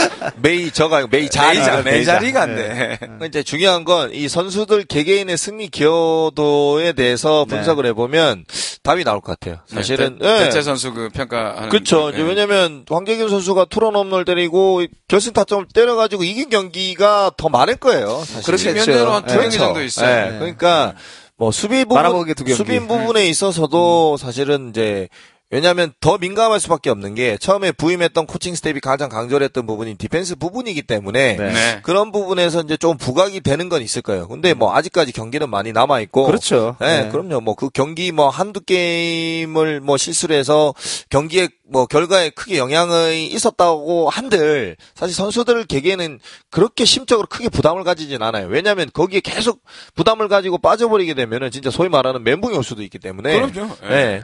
[0.42, 2.98] 메이 저가 메이 자리 메이저, 아, 메이저리가인데.
[3.00, 7.56] 그러니까 이제 중요한 건 이 선수들 개개인의 승리 기여도에 대해서 네.
[7.56, 8.46] 분석을 해보면
[8.84, 9.62] 답이 나올 것 같아요.
[9.68, 10.44] 사실은 대, 예.
[10.46, 11.70] 대체 선수 그 평가하는.
[11.70, 12.08] 그렇죠.
[12.08, 12.14] 예.
[12.14, 18.24] 이제 왜냐면 황재균 선수가 투런 홈런을 때리고 결승 타점을 때려가지고 이긴 경기가 더 많을 거예요.
[18.26, 18.44] 사실.
[18.44, 18.74] 그렇겠죠.
[18.92, 19.38] 면제로 한두 예.
[19.40, 20.34] 경기 정도 있어요.
[20.34, 20.38] 예.
[20.40, 20.94] 그러니까
[21.38, 22.34] 뭐 수비 부분.
[22.56, 25.08] 수비 부분에 있어서도 사실은 이제
[25.52, 30.36] 왜냐하면 더 민감할 수밖에 없는 게 처음에 부임했던 코칭 스텝이 가장 강조를 했던 부분이 디펜스
[30.36, 31.52] 부분이기 때문에 네.
[31.52, 31.80] 네.
[31.84, 34.28] 그런 부분에서 이제 좀 부각이 되는 건 있을 거예요.
[34.28, 36.76] 근데 뭐 아직까지 경기는 많이 남아 있고 그렇죠.
[36.80, 37.10] 네, 네.
[37.10, 37.40] 그럼요.
[37.42, 40.74] 뭐 그 경기 뭐 한두 게임을 뭐 실수를 해서
[41.10, 48.24] 경기에 뭐 결과에 크게 영향이 있었다고 한들 사실 선수들 개개는 그렇게 심적으로 크게 부담을 가지진
[48.24, 48.48] 않아요.
[48.48, 49.62] 왜냐하면 거기에 계속
[49.96, 53.76] 부담을 가지고 빠져버리게 되면은 진짜 소위 말하는 멘붕이 올 수도 있기 때문에 그럼요.
[53.84, 53.90] 예.
[53.90, 54.24] 네.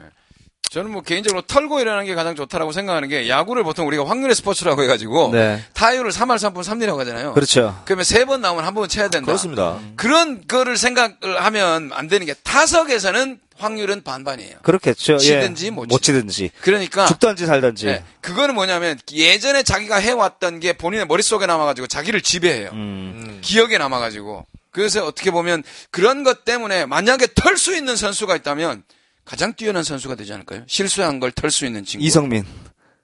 [0.70, 4.82] 저는 뭐 개인적으로 털고 일어나는 게 가장 좋다라고 생각하는 게 야구를 보통 우리가 확률의 스포츠라고
[4.82, 5.64] 해가지고 네.
[5.72, 7.32] 타율을 3할 3분 3리라고 하잖아요.
[7.34, 7.80] 그렇죠.
[7.86, 9.24] 그러면 세 번 나오면 한 번 쳐야 된다.
[9.24, 9.78] 그렇습니다.
[9.96, 14.56] 그런 거를 생각을 하면 안 되는 게 타석에서는 확률은 반반이에요.
[14.62, 15.14] 그렇겠죠.
[15.14, 15.18] 예.
[15.18, 16.50] 치든지 못못 치든지.
[16.60, 17.88] 그러니까 죽든지 살든지.
[17.88, 22.70] 예, 그거는 뭐냐면 예전에 자기가 해왔던 게 본인의 머릿속에 남아가지고 자기를 지배해요.
[22.74, 23.38] 음.
[23.40, 24.44] 기억에 남아가지고.
[24.70, 28.84] 그래서 어떻게 보면 그런 것 때문에 만약에 털 수 있는 선수가 있다면
[29.28, 30.62] 가장 뛰어난 선수가 되지 않을까요?
[30.66, 32.04] 실수한 걸 털 수 있는 친구.
[32.04, 32.44] 이성민.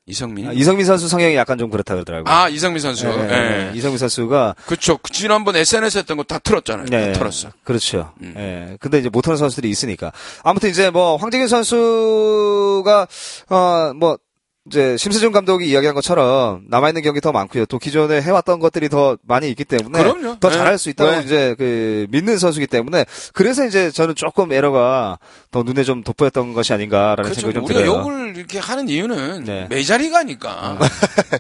[0.06, 0.48] 이성민.
[0.48, 2.32] 아, 이성민 선수 성향이 약간 좀 그렇다 그러더라고요.
[2.34, 3.06] 아, 이성민 선수.
[3.06, 3.70] 예, 예.
[3.70, 3.72] 예.
[3.74, 4.98] 이성민 선수가 그쵸.
[4.98, 6.86] 그 지난번 SNS 했던 거 다 틀었잖아요.
[6.90, 7.12] 네.
[7.12, 7.50] 다 틀었어.
[7.62, 8.12] 그렇죠.
[8.20, 8.34] 음.
[8.36, 8.76] 예.
[8.80, 10.12] 근데 이제 못하는 선수들이 있으니까.
[10.42, 13.06] 아무튼 이제 뭐 황재균 선수가
[13.50, 14.18] 어 뭐
[14.66, 17.66] 이제 심세준 감독이 이야기한 것처럼 남아 있는 경기 더 많고요.
[17.66, 20.38] 또 기존에 해왔던 것들이 더 많이 있기 때문에 그럼요.
[20.40, 20.54] 더 네.
[20.56, 21.22] 잘할 수 있다고 네.
[21.22, 25.18] 이제 그 믿는 선수기 때문에 그래서 이제 저는 조금 에러가
[25.50, 27.40] 더 눈에 좀 돋보였던 것이 아닌가라는 그렇죠.
[27.42, 28.00] 생각이 좀 우리가 들어요.
[28.00, 29.66] 욕을 이렇게 하는 이유는 네.
[29.68, 30.78] 메이저리가니까.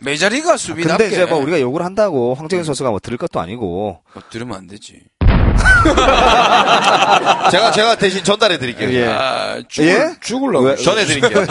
[0.04, 1.04] 메이저리가 수비답게.
[1.04, 4.66] 근데 이제 뭐 우리가 욕을 한다고 황재균 선수가 뭐 들을 것도 아니고 어, 들으면 안
[4.66, 5.00] 되지.
[7.50, 8.92] 제가 제가 대신 전달해 드릴게요.
[8.92, 9.06] 예.
[9.06, 10.14] 아, 죽을, 예?
[10.20, 10.66] 죽을라고.
[10.66, 10.76] 왜?
[10.76, 11.44] 전해 드릴게요.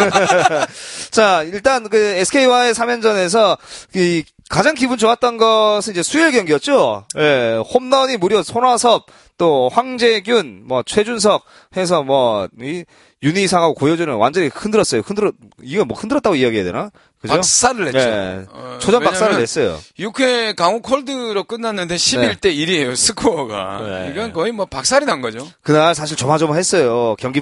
[1.11, 3.57] 자, 일단 그 SK와의 3연전에서
[3.91, 7.05] 그 가장 기분 좋았던 것은 이제 수요일 경기였죠.
[7.17, 9.07] 예, 홈런이 무려 손아섭,
[9.39, 11.43] 또 황재균, 뭐 최준석
[11.75, 12.85] 해서 뭐 이
[13.23, 15.01] 윤희상하고 고효준을 완전히 흔들었어요.
[15.03, 16.91] 흔들어 이거 뭐 흔들었다고 이야기해야 되나?
[17.21, 17.33] 그죠?
[17.35, 17.99] 박살을 냈죠.
[17.99, 18.45] 예.
[18.51, 19.79] 어, 초전 박살을 냈어요.
[19.97, 23.81] 6회 강호 콜드로 끝났는데 11대 1이에요, 스코어가.
[23.81, 24.09] 네.
[24.11, 25.47] 이건 거의 뭐 박살이 난 거죠.
[25.61, 27.15] 그날 사실 조마조마했어요.
[27.17, 27.41] 경기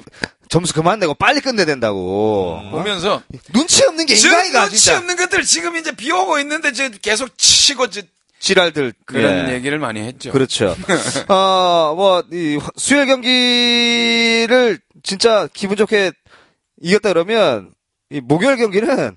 [0.52, 2.60] 점수 그만 내고 빨리 끝내야 된다고.
[2.70, 3.22] 보면서
[3.54, 4.98] 눈치 없는 게 인간이가 눈치 진짜.
[4.98, 8.02] 없는 것들 지금 이제 비 오고 있는데 지금 계속 치고 지-
[8.38, 9.54] 지랄들 그런 예.
[9.54, 10.30] 얘기를 많이 했죠.
[10.30, 10.76] 그렇죠.
[11.28, 16.12] 어, 뭐, 이, 수요일 경기를 진짜 기분 좋게
[16.82, 17.70] 이겼다 그러면,
[18.10, 19.16] 이 목요일 경기는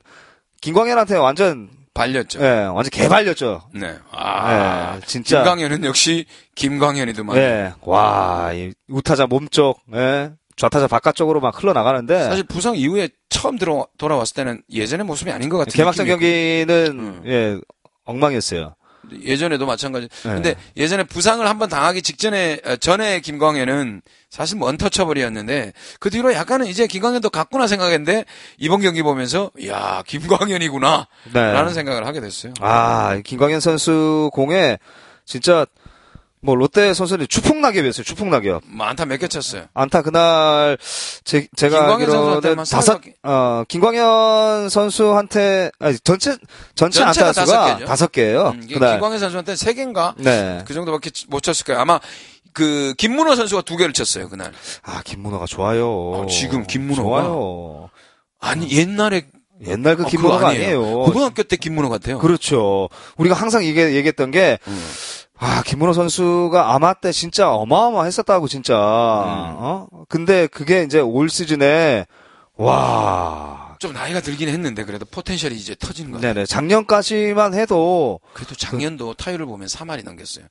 [0.61, 2.39] 김광현한테 완전, 발렸죠.
[2.41, 3.61] 예, 완전 개발렸죠.
[3.73, 3.97] 네.
[4.11, 5.37] 아, 예, 진짜.
[5.43, 7.35] 김광현은 역시 김광현이더만.
[7.37, 13.87] 예, 와, 이 우타자 몸쪽, 예, 좌타자 바깥쪽으로 막 흘러나가는데, 사실 부상 이후에 처음 들어
[13.97, 17.23] 돌아왔을 때는 예전의 모습이 아닌 것 같은 개막전 느낌이 경기는, 음.
[17.25, 17.59] 예,
[18.05, 18.75] 엉망이었어요.
[19.23, 20.07] 예전에도 마찬가지.
[20.23, 20.33] 네.
[20.33, 26.67] 근데 예전에 부상을 한번 당하기 직전에 어, 전에 김광현은 사실 뭐 언터처블이었는데 그 뒤로 약간은
[26.67, 28.25] 이제 김광현도 갔구나 생각했는데
[28.57, 31.51] 이번 경기 보면서 야 김광현이구나 네.
[31.51, 32.53] 라는 생각을 하게 됐어요.
[32.61, 34.77] 아, 김광현 선수 공에,
[35.25, 35.65] 진짜,
[36.45, 38.61] 뭐, 롯데 선수들이 추풍낙엽이었어요, 추풍낙엽.
[38.67, 39.63] 뭐 안타 몇 개 쳤어요.
[39.73, 40.77] 안타 그날
[41.23, 42.01] 제, 제가 김광현
[42.41, 46.37] 알기로는 다섯 어 김광현 선수한테 아니 전체
[46.75, 48.49] 전체 안타 수가 다섯 개예요.
[48.49, 50.63] 음, 그날 김광현 선수한테 세 개인가 네.
[50.67, 51.81] 그 정도밖에 못 쳤을 거예요.
[51.81, 51.99] 아마
[52.53, 54.51] 그 김문호 선수가 두 개를 쳤어요 그날.
[54.83, 55.87] 아 김문호가 좋아요.
[55.89, 57.23] 어, 지금 김문호가?
[57.23, 57.89] 좋아요.
[58.39, 59.23] 아니 옛날에
[59.65, 60.81] 옛날 그 어, 김문호가 그거 아니에요.
[61.05, 62.19] 고등학교 때 김문호 같아요.
[62.19, 62.89] 그렇죠.
[63.17, 64.87] 우리가 항상 얘기, 얘기했던 게 음.
[65.37, 68.73] 아, 김문호 선수가 아마 때 진짜 어마어마했었다고, 진짜.
[68.75, 69.55] 음.
[69.57, 69.87] 어?
[70.07, 72.05] 근데 그게 이제 올 시즌에,
[72.55, 73.75] 와.
[73.79, 76.33] 좀 나이가 들긴 했는데 그래도 potential이 이제 터지는 거 같아요.
[76.33, 76.45] 네네.
[76.45, 80.45] 작년까지만 해도, 그래도 작년도 타율을 보면 3할이 넘겼어요.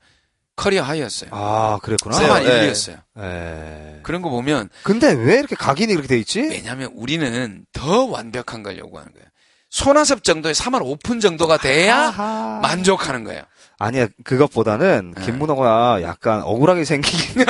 [0.57, 1.31] career high였어요.
[1.33, 2.19] 아, 그랬구나.
[2.19, 2.71] 네, 3할 네.
[2.71, 2.99] 1리였어요.
[3.19, 4.01] 에.
[4.03, 6.43] 그런 거 보면 근데 왜 이렇게 각인이 그렇게 돼 있지?
[6.43, 9.27] 왜냐하면 우리는 더 완벽한 걸 요구하는 거예요.
[9.75, 12.61] 손아섭 정도의 3할 5푼 정도가 돼야 아하.
[12.63, 13.43] 만족하는 거예요.
[13.77, 15.25] 아니야, 그것보다는 네.
[15.27, 17.19] 김문호가 약간 억울하게 생긴.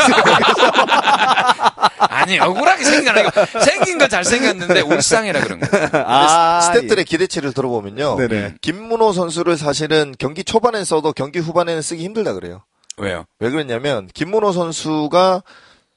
[1.99, 5.89] 아니 억울하게 생긴 거 아니고 생긴 거 잘생겼는데 울상이라 그런 거예요.
[6.07, 8.17] 아, 스태프들의 기대치를 들어보면요.
[8.21, 8.27] 예.
[8.27, 8.55] 네네.
[8.63, 12.63] 김문호 선수를 사실은 경기 초반에 써도 경기 후반에는 쓰기 힘들다 그래요.
[12.97, 13.27] 왜요?
[13.39, 15.43] 왜 그랬냐면 김문호 선수가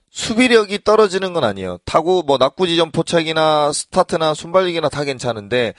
[0.09, 1.77] 수비력이 떨어지는 건 아니에요.
[1.85, 5.73] 타구 뭐 낙구지점 포착이나 스타트나 순발력이나 다 괜찮은데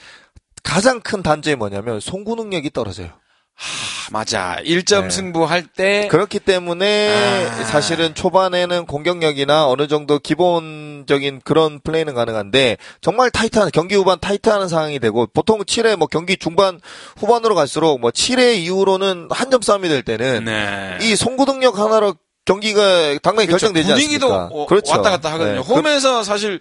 [0.63, 3.07] 가장 큰 단점이 뭐냐면 송구 능력이 떨어져요.
[3.07, 3.61] 아,
[4.11, 4.57] 맞아.
[4.63, 5.09] 1점 네.
[5.09, 7.63] 승부할 때 그렇기 때문에 아.
[7.65, 14.99] 사실은 초반에는 공격력이나 어느 정도 기본적인 그런 플레이는 가능한데 정말 타이트한 경기 후반 타이트한 상황이
[14.99, 16.79] 되고 보통 7회 뭐 경기 중반
[17.17, 20.97] 후반으로 갈수록 뭐 7회 이후로는 한 점 싸움이 될 때는 네.
[21.01, 23.67] 이 송구 능력 하나로 경기가 당당히 그렇죠.
[23.67, 24.55] 결정되지 분위기도 않습니까?
[24.55, 24.91] 어, 그렇죠.
[24.93, 25.61] 왔다 갔다 하거든요.
[25.61, 25.67] 네.
[25.67, 26.59] 그, 홈에서 사실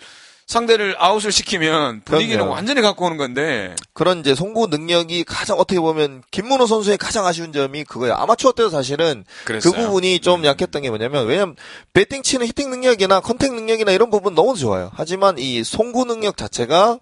[0.49, 2.53] 상대를 아웃을 시키면 분위기는 그럼요.
[2.53, 7.53] 완전히 갖고 오는 건데 그런 이제 송구 능력이 가장 어떻게 보면 김문호 선수의 가장 아쉬운
[7.53, 8.15] 점이 그거예요.
[8.15, 9.71] 아마추어 때도 사실은 그랬어요.
[9.71, 11.55] 그 부분이 좀 약했던 게 뭐냐면 왜냐면
[11.93, 14.91] 배팅 치는 hitting 능력이나 contact 능력이나 이런 부분 너무 좋아요.
[14.95, 16.99] 하지만 이 송구 능력 자체가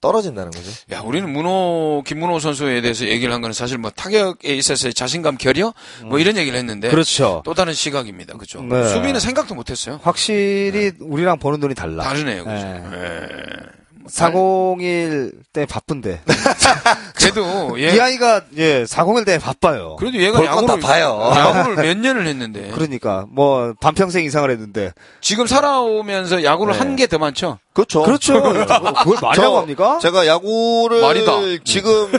[0.00, 0.70] 떨어진다는 거죠.
[0.92, 5.72] 야, 우리는 문호, 김문호 선수에 대해서 얘기를 한 거는 사실 뭐 타격에 있어서의 자신감 결여?
[6.04, 6.90] 뭐 이런 얘기를 했는데.
[6.90, 7.42] 그렇죠.
[7.44, 8.36] 또 다른 시각입니다.
[8.36, 8.62] 그죠?
[8.62, 8.88] 네.
[8.88, 10.00] 수비는 생각도 못 했어요.
[10.02, 12.04] 확실히 우리랑 보는 눈이 달라.
[12.04, 12.44] 다르네요.
[12.44, 12.54] 그죠?
[12.56, 12.82] 네.
[12.92, 13.83] 예.
[14.08, 16.22] 401 때 바쁜데.
[17.16, 19.96] 그래도 이 얘, 아이가, 예, 401 때 바빠요.
[19.96, 21.32] 그래도 얘가 야구를, 봐요.
[21.34, 22.70] 야구를 몇 년을 했는데.
[22.74, 24.92] 그러니까, 뭐, 반평생 이상을 했는데.
[25.20, 26.78] 지금 살아오면서 야구를 네.
[26.78, 27.58] 한게 더 많죠?
[27.72, 28.02] 그렇죠.
[28.02, 28.34] 그렇죠.
[28.42, 29.98] 그걸 말이라고 저- 합니까?
[30.00, 31.32] 제가 야구를 말이다.
[31.64, 32.10] 지금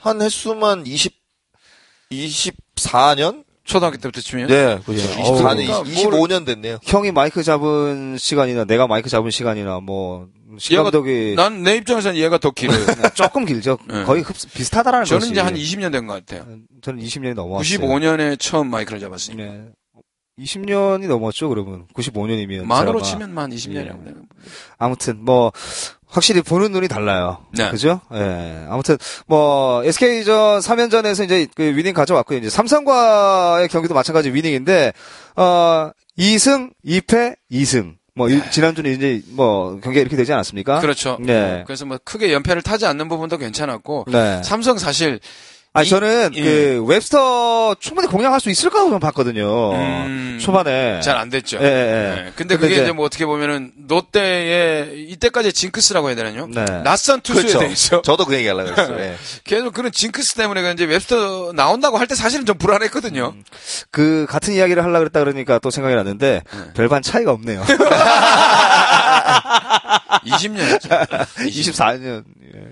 [0.00, 1.12] 한 횟수만 20
[2.12, 3.44] 24년?
[3.64, 4.46] 초등학교 때부터 치면.
[4.46, 4.78] 네.
[4.78, 6.78] 24년, 그러니까 25년 됐네요.
[6.84, 10.28] 형이 마이크 잡은 시간이나 내가 마이크 잡은 시간이나 뭐신
[10.84, 12.78] 감독이 난 내 입장에서는 얘가 더 길어요.
[13.14, 13.78] 조금 길죠.
[13.88, 14.04] 네.
[14.04, 15.32] 거의 흡, 비슷하다라는 저는 거지.
[15.32, 16.46] 이제 한 20년 된 것 같아요.
[16.82, 17.62] 저는 20년이 넘었어요.
[17.78, 19.42] 95년에 처음 마이크를 잡았으니까.
[19.42, 19.64] 네.
[20.38, 21.86] 20년이 넘었죠, 그러면.
[21.94, 22.62] 95년이면.
[22.64, 24.06] 만으로 치면 만 20년이라고.
[24.06, 24.12] 예.
[24.78, 25.50] 아무튼, 뭐,
[26.06, 27.44] 확실히 보는 눈이 달라요.
[27.52, 27.68] 네.
[27.70, 28.00] 그죠?
[28.14, 28.64] 예.
[28.70, 32.38] 아무튼, 뭐, SK전 3연전에서 이제 그 위닝 가져왔고요.
[32.38, 34.92] 이제 삼성과의 경기도 마찬가지 위닝인데,
[35.34, 37.97] 어, 2승, 2패, 2승.
[38.18, 40.80] 뭐, 일- 지난주는 이제 뭐, 경기가 이렇게 되지 않았습니까?
[40.80, 41.16] 그렇죠.
[41.20, 41.62] 네.
[41.66, 44.42] 그래서 뭐 크게 연패를 타지 않는 부분도 괜찮았고 네.
[44.42, 45.20] 삼성 사실
[45.84, 46.42] 이- 저는 예.
[46.42, 49.72] 그 웹스터 충분히 공략할 수 있을 거라고 봤거든요.
[49.74, 51.00] 음, 초반에.
[51.02, 51.58] 잘 안 됐죠.
[51.60, 51.70] 예, 예, 예.
[51.70, 52.14] 네.
[52.34, 56.48] 근데 근데 그게 이제- 뭐 어떻게 보면은 롯데의 이때까지 징크스라고 해야 되나요?
[56.48, 56.64] 네.
[56.82, 57.58] 낯선 투수에 그렇죠.
[57.60, 58.96] 대해서 저도 그 얘기 하려고 했어요.
[58.98, 59.14] 예.
[59.44, 63.34] 계속 그런 징크스 때문에 이제 웹스터 나온다고 할 때 사실은 좀 불안했거든요.
[63.36, 63.44] 음.
[63.90, 66.58] 그 같은 이야기를 하려고 그랬다 그러니까 또 생각이 났는데 네.
[66.74, 67.62] 별반 차이가 없네요.
[70.08, 70.88] 20년이죠.
[71.36, 72.24] 24년,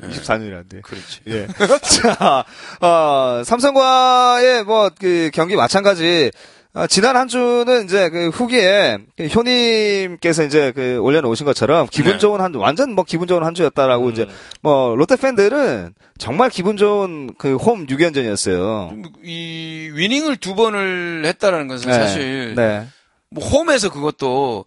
[0.02, 0.82] 24년이란데.
[0.82, 1.20] 그렇지.
[1.28, 1.46] 예.
[1.82, 2.44] 자,
[2.80, 6.30] 어, 삼성과의 뭐, 그, 경기 마찬가지.
[6.74, 12.18] 어, 지난 한 주는 이제 그 후기에 그 효님께서 이제 그 올려놓으신 것처럼 기분 네.
[12.18, 14.28] 좋은 한 주, 완전 뭐 기분 좋은 한 주였다라고 이제
[14.60, 19.10] 뭐 롯데 팬들은 정말 기분 좋은 그 홈 6연전이었어요.
[19.24, 22.86] 이 위닝을 두 번을 했다라는 것은 사실 네.
[23.30, 24.66] 뭐 홈에서 그것도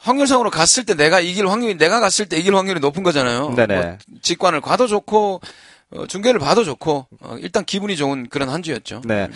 [0.00, 3.54] 확률상으로 갔을 때 내가 이길 확률이 내가 갔을 때 이길 확률이 높은 거잖아요.
[3.56, 3.74] 네네.
[3.80, 5.40] 뭐 직관을 봐도 좋고
[5.90, 9.00] 어, 중계를 봐도 좋고 어, 일단 기분이 좋은 그런 한 주였죠.
[9.06, 9.26] 네.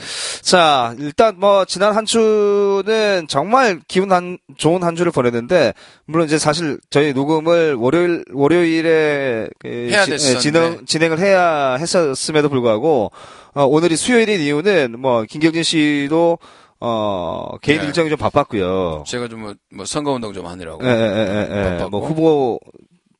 [0.43, 5.73] 자, 일단 뭐 지난 한 주는 정말 기분 한 좋은 한 주를 보냈는데
[6.05, 10.37] 물론 이제 사실 저희 녹음을 월요일 월요일에 그 해야 지- 됐었는데.
[10.37, 13.11] 예, 진행 진행을 해야 했었음에도 불구하고
[13.55, 16.39] 어, 오늘이 수요일인 이유는 뭐 김경진 씨도
[16.85, 17.87] 어 개인 네.
[17.87, 19.05] 일정이 좀 바빴고요.
[19.07, 20.85] 제가 좀 뭐, 뭐 선거운동 좀 하느라고.
[20.85, 21.85] 예, 예, 예, 예, 예.
[21.89, 22.59] 뭐 후보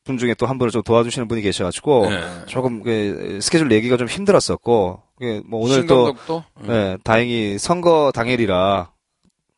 [0.03, 2.19] 분 중에 또 한 분을 좀 도와주시는 분이 계셔가지고 네.
[2.47, 8.91] 조금 그 스케줄 내기가 좀 힘들었었고 그뭐 오늘 또 신감독도 네, 다행히 선거 당일이라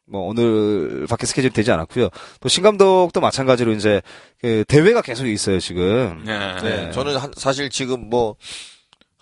[0.07, 2.09] 뭐 오늘 밖에 스케줄 되지 않았고요.
[2.41, 4.03] 또 신감독도 마찬가지로 이제
[4.39, 6.21] 그 대회가 계속 있어요 지금.
[6.23, 6.55] 네.
[6.61, 6.91] 네.
[6.91, 8.35] 저는 한- 사실 지금 뭐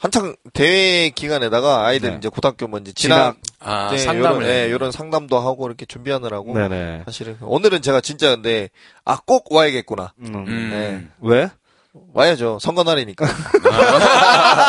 [0.03, 2.17] 한창 대회 기간에다가 아이들 네.
[2.17, 4.71] 이제 고등학교 뭐 이제 진학 아, 네, 상담을 요런, 예, 해.
[4.71, 7.03] 요런 상담도 하고 이렇게 준비하느라고 네네.
[7.05, 8.69] 사실은 오늘은 제가 진짜 근데
[9.05, 10.11] 아 꼭 와야겠구나.
[10.19, 10.35] 음.
[10.45, 10.69] 음.
[10.71, 11.07] 네.
[11.21, 11.49] 왜?
[12.13, 12.57] 와야죠.
[12.59, 13.25] 선거 날이니까.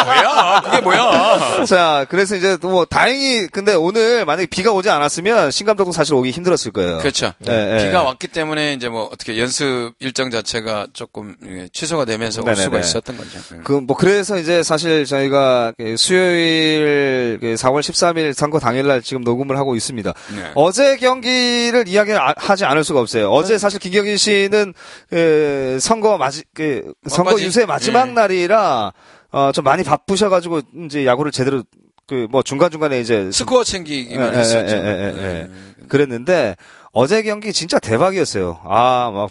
[0.05, 0.61] 뭐야?
[0.63, 1.65] 그게 뭐야?
[1.65, 6.73] 자, 그래서 이제 또뭐 다행히 근데 오늘 만약에 비가 오지 않았으면 신감독도 사실 오기 힘들었을
[6.73, 6.99] 거예요.
[6.99, 7.33] 그렇죠.
[7.39, 7.87] 네, 네.
[7.87, 12.63] 비가 왔기 때문에 이제 뭐 어떻게 연습 일정 자체가 조금 예, 취소가 되면서 올 네네네.
[12.63, 13.39] 수가 있었던 거죠.
[13.53, 13.63] 음.
[13.65, 19.57] 그, 뭐, 그래서 이제 사실 저희가 그 수요일 그 4월 13일 선거 당일날 지금 녹음을
[19.57, 20.13] 하고 있습니다.
[20.37, 20.51] 네.
[20.55, 23.31] 어제 경기를 이야기하지 않을 수가 없어요.
[23.31, 24.75] 어제 사실 김경진 씨는
[25.09, 27.41] 그 선거 마지 그 선거?
[27.41, 28.13] 유세 마지막 예.
[28.13, 28.93] 날이라
[29.31, 31.63] 어 좀 많이 바쁘셔가지고 이제 야구를 제대로
[32.07, 34.77] 그 뭐 중간 중간에 이제 스코어 챙기기만 예, 했었죠.
[34.77, 35.13] 예, 예, 예, 예.
[35.23, 35.51] 네.
[35.89, 36.57] 그랬는데
[36.93, 38.61] 어제 경기 진짜 대박이었어요.
[38.65, 39.31] 아, 막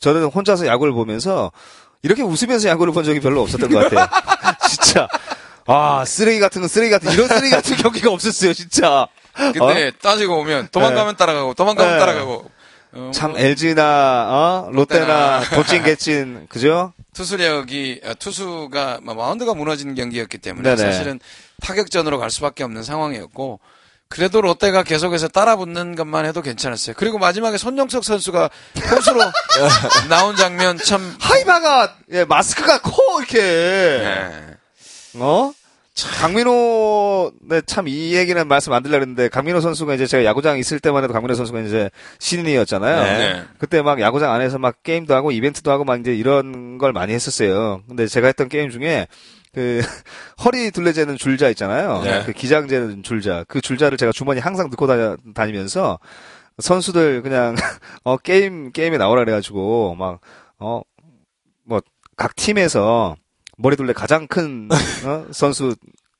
[0.00, 1.52] 저는 혼자서 야구를 보면서
[2.02, 4.06] 이렇게 웃으면서 야구를 본 적이 별로 없었던 것 같아요.
[4.68, 5.06] 진짜.
[5.66, 9.06] 아, 쓰레기 같은 건 쓰레기 같은 이런 쓰레기 같은 경기가 없었어요, 진짜.
[9.34, 11.98] 근데 따지고 보면 도망가면 따라가고 도망가면 네.
[11.98, 12.44] 따라가고 어,
[13.12, 14.70] 참뭐 LG나 어?
[14.72, 15.40] 롯데나.
[15.54, 16.92] 도찐 개찐 그죠?
[17.14, 20.92] 투수력이 아, 투수가 막 마운드가 무너지는 경기였기 때문에 네네.
[20.92, 21.20] 사실은
[21.62, 23.60] 타격전으로 갈 수밖에 없는 상황이었고
[24.08, 26.94] 그래도 롯데가 계속해서 따라붙는 것만 해도 괜찮았어요.
[26.96, 28.50] 그리고 마지막에 손영석 선수가
[28.88, 29.20] 포수로
[30.08, 33.40] 나온 장면 참 하이바가 예, 마스크가 커 이렇게.
[33.40, 34.56] 네.
[35.14, 35.52] 어?
[35.96, 40.80] 강민호, 네, 참, 이 얘기는 말씀 안 드리려고 했는데, 강민호 선수가 이제 제가 야구장 있을
[40.80, 43.02] 때만 해도 강민호 선수가 이제 신인이었잖아요.
[43.18, 43.44] 네.
[43.58, 47.82] 그때 막 야구장 안에서 막 게임도 하고 이벤트도 하고 막 이제 이런 걸 많이 했었어요.
[47.86, 49.06] 근데 제가 했던 게임 중에,
[49.54, 49.80] 그,
[50.44, 52.02] 허리 둘레재는 줄자 있잖아요.
[52.02, 52.24] 네.
[52.26, 53.44] 그 기장재는 줄자.
[53.46, 56.00] 그 줄자를 제가 주머니 항상 넣고 다녀, 다니면서,
[56.58, 57.54] 선수들 그냥,
[58.02, 60.18] 어, 게임, 게임에 나오라 그래가지고, 막,
[60.58, 60.82] 어,
[61.64, 61.80] 뭐,
[62.16, 63.14] 각 팀에서,
[63.58, 64.68] 머리둘레 가장 큰
[65.06, 65.26] 어?
[65.32, 65.74] 선수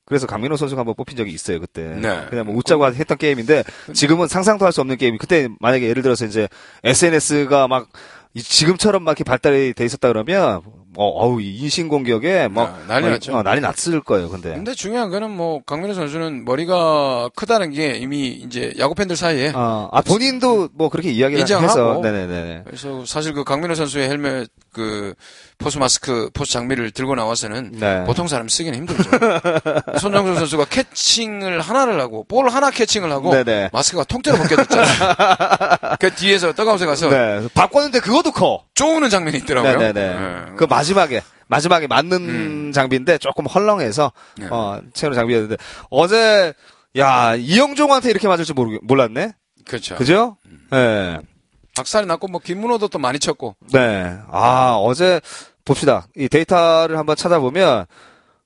[0.06, 2.26] 그래서 강민호 선수가 한번 뽑힌 적이 있어요 그때 네.
[2.28, 6.26] 그냥 뭐 웃자고 했던 게임인데 지금은 상상도 할 수 없는 게임 그때 만약에 예를 들어서
[6.26, 6.46] 이제
[6.84, 7.88] SNS가 막
[8.34, 10.60] 이- 지금처럼 막 이렇게 발달이 돼 있었다 그러면
[10.96, 13.36] 어, 어우 이 인신 공격에 막 아, 난리 어, 났죠.
[13.36, 18.28] 어, 난리 났을 거예요 근데 근데 중요한 거는 뭐 강민호 선수는 머리가 크다는 게 이미
[18.28, 21.68] 이제 야구 팬들 사이에 어, 아 본인도 뭐 그렇게 이야기를 인정하고.
[21.68, 25.14] 해서 네네네 그래서 사실 그 강민호 선수의 헬멧 그
[25.56, 28.04] 포수 마스크, 포수 장비를 들고 나와서는 네.
[28.04, 29.10] 보통 사람 쓰기는 힘들죠.
[29.98, 33.70] 손정수 선수가 캐칭을 하나를 하고 볼 하나 캐칭을 하고 네네.
[33.72, 35.14] 마스크가 통째로 벗겨졌잖아요.
[36.00, 37.48] 그 뒤에서 떡아웃에 가서 네.
[37.54, 38.64] 바꿨는데 그것도 커.
[38.74, 39.78] 쪼우는 장면이 있더라고요.
[39.78, 40.14] 네네네.
[40.14, 40.52] 네.
[40.56, 44.48] 그 마지막에 마지막에 맞는 장비인데 조금 헐렁해서 네.
[44.50, 45.56] 어 채우는 장비였는데
[45.90, 46.52] 어제
[46.98, 49.32] 야 이영종한테 이렇게 맞을 줄 모르 몰랐네.
[49.64, 49.94] 그렇죠.
[49.94, 50.36] 그죠?
[50.70, 51.18] 네.
[51.76, 54.16] 박살이 났고 뭐 김문호도 또 많이 쳤고 네.
[54.30, 55.20] 아, 어제
[55.64, 56.06] 봅시다.
[56.16, 57.86] 이 데이터를 한번 찾아보면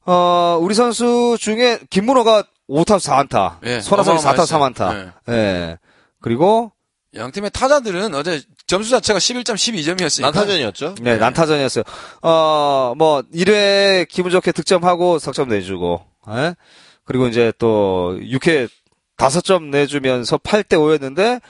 [0.07, 5.12] 어, 우리 선수 중에 김문호가 5타수 4안타, 예, 손아섭이 4타수 어마어마했어요.
[5.29, 5.33] 3안타.
[5.33, 5.79] 예.
[6.21, 6.73] 그리고
[7.17, 10.95] 양 팀의 타자들은 어제 점수 자체가 11점 12점이었으니까 난타전이었죠.
[11.01, 11.85] 네, 난타전이었어요.
[12.23, 16.05] 어, 뭐 1회 기분 좋게 득점하고 석점 내주고.
[16.31, 16.55] 예?
[17.05, 18.69] 그리고 이제 또 6회
[19.17, 21.41] 5점 내주면서 8대 5였는데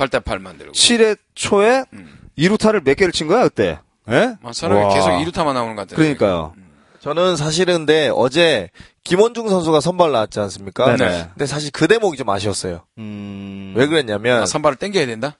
[0.00, 2.18] 8대 8 만들고 7회 초에 음.
[2.38, 3.78] 2루타를 몇 개를 친 거야, 그때?
[4.08, 4.36] 예?
[4.42, 4.94] 아, 사람이 와.
[4.94, 5.96] 계속 2루타만 나오는 것 같아요.
[5.96, 6.54] 그러니까요.
[7.00, 8.68] 저는 사실은 근데 어제
[9.04, 10.96] 김원중 선수가 선발 나왔지 않습니까?
[10.96, 11.28] 네네.
[11.34, 12.84] 근데 사실 그 대목이 좀 아쉬웠어요.
[12.98, 13.72] 음.
[13.76, 15.38] 왜 그랬냐면 아, 선발을 땡겨야 된다?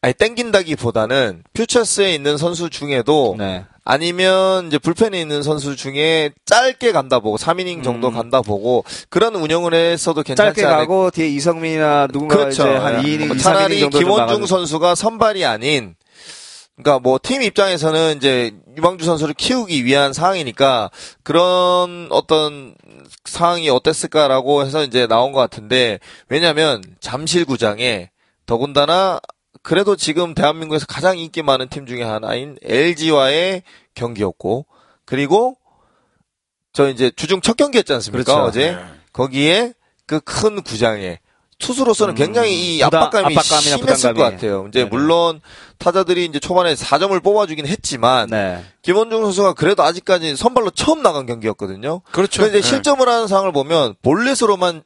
[0.00, 3.64] 아니 땡긴다기보다는 퓨처스에 있는 선수 중에도 네.
[3.84, 8.14] 아니면 이제 불펜에 있는 선수 중에 짧게 간다 보고 3이닝 정도 음.
[8.14, 12.62] 간다 보고 그런 운영을 했어도 괜찮지 짧게 않을까 가고 뒤에 이성민이나 누군가 그렇죠.
[12.62, 13.08] 이제 한 예.
[13.18, 15.94] 2이닝, 뭐 2, 3이닝 차라리 정도 좀 김원중 나가는- 선수가 선발이 아닌
[16.76, 20.90] 그러니까 뭐 팀 입장에서는 이제 유망주 선수를 키우기 위한 상황이니까
[21.22, 22.74] 그런 어떤
[23.26, 28.10] 상황이 어땠을까라고 해서 이제 나온 것 같은데 왜냐하면 잠실구장에
[28.46, 29.20] 더군다나
[29.64, 33.62] 그래도 지금 대한민국에서 가장 인기 많은 팀 중에 하나인 LG와의
[33.94, 34.66] 경기였고
[35.06, 35.56] 그리고
[36.72, 38.42] 저 이제 주중 첫 경기였지 않습니까 그렇죠.
[38.46, 38.78] 어제 네.
[39.12, 39.72] 거기에
[40.06, 41.18] 그 큰 구장에
[41.58, 44.18] 투수로서는 음, 굉장히 이 부담- 압박감이 압박감이나 심했을 부담감이.
[44.18, 44.66] 것 같아요.
[44.68, 44.90] 이제 네네.
[44.90, 45.40] 물론
[45.78, 48.62] 타자들이 이제 초반에 4점을 뽑아주긴 했지만 네.
[48.82, 52.02] 김원중 선수가 그래도 아직까지 선발로 처음 나간 경기였거든요.
[52.12, 52.42] 그렇죠.
[52.42, 52.68] 그런데 네.
[52.68, 54.82] 실점을 하는 상황을 보면 볼넷으로만.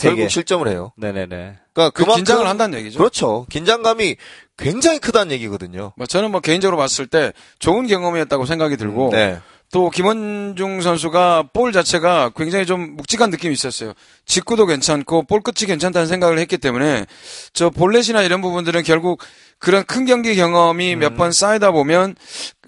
[0.00, 0.92] 결국 실점을 해요.
[0.96, 1.58] 네네네.
[1.76, 2.96] 그러니까 그 긴장을 한다는 얘기죠.
[2.96, 3.46] 그렇죠.
[3.50, 4.16] 긴장감이
[4.56, 5.92] 굉장히 크다는 얘기거든요.
[5.96, 9.38] 뭐 저는 뭐 개인적으로 봤을 때 좋은 경험이었다고 생각이 들고 네.
[9.72, 13.92] 또 김원중 선수가 볼 자체가 굉장히 좀 묵직한 느낌이 있었어요.
[14.24, 17.04] 직구도 괜찮고 볼 끝이 괜찮다는 생각을 했기 때문에
[17.52, 19.20] 저 볼넷이나 이런 부분들은 결국
[19.58, 21.00] 그런 큰 경기 경험이 음.
[21.00, 22.14] 몇번 쌓이다 보면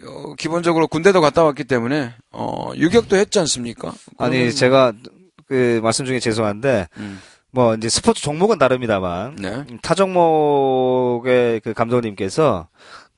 [0.05, 3.95] 어, 기본적으로 군대도 갔다 왔기 때문에 어, 유격도 했지 않습니까?
[4.19, 4.93] 아니 제가
[5.47, 7.19] 그 말씀 중에 죄송한데 음,
[7.51, 9.65] 뭐 이제 스포츠 종목은 다릅니다만 네.
[9.83, 12.69] 타 종목의 그 감독님께서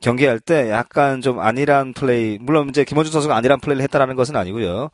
[0.01, 4.89] 경기할 때 약간 좀 안일한 플레이 물론 이제 김원준 선수가 안일한 플레이를 했다라는 것은 아니고요.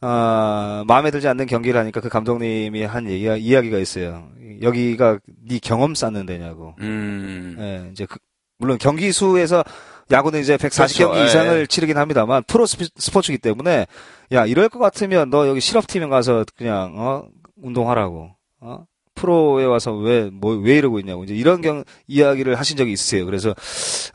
[0.00, 4.28] 어, 마음에 들지 않는 경기를 하니까 그 감독님이 한 얘기가, 이야기가 있어요.
[4.62, 6.74] 여기가 네 경험 쌓는 데냐고.
[6.80, 8.18] 음, 예, 이제 그-
[8.58, 9.64] 물론 경기 수에서
[10.10, 11.24] 야구는 이제 140경기 그렇죠.
[11.24, 11.66] 이상을 예.
[11.66, 13.86] 치르긴 합니다만 프로 스포츠이기 때문에
[14.32, 17.24] 야 이럴 것 같으면 너 여기 실업팀에 가서 그냥 어
[17.62, 22.92] 운동하라고 어 프로에 와서 왜 뭐 왜 이러고 있냐고 이제 이런 경 이야기를 하신 적이
[22.92, 23.24] 있으세요.
[23.26, 23.54] 그래서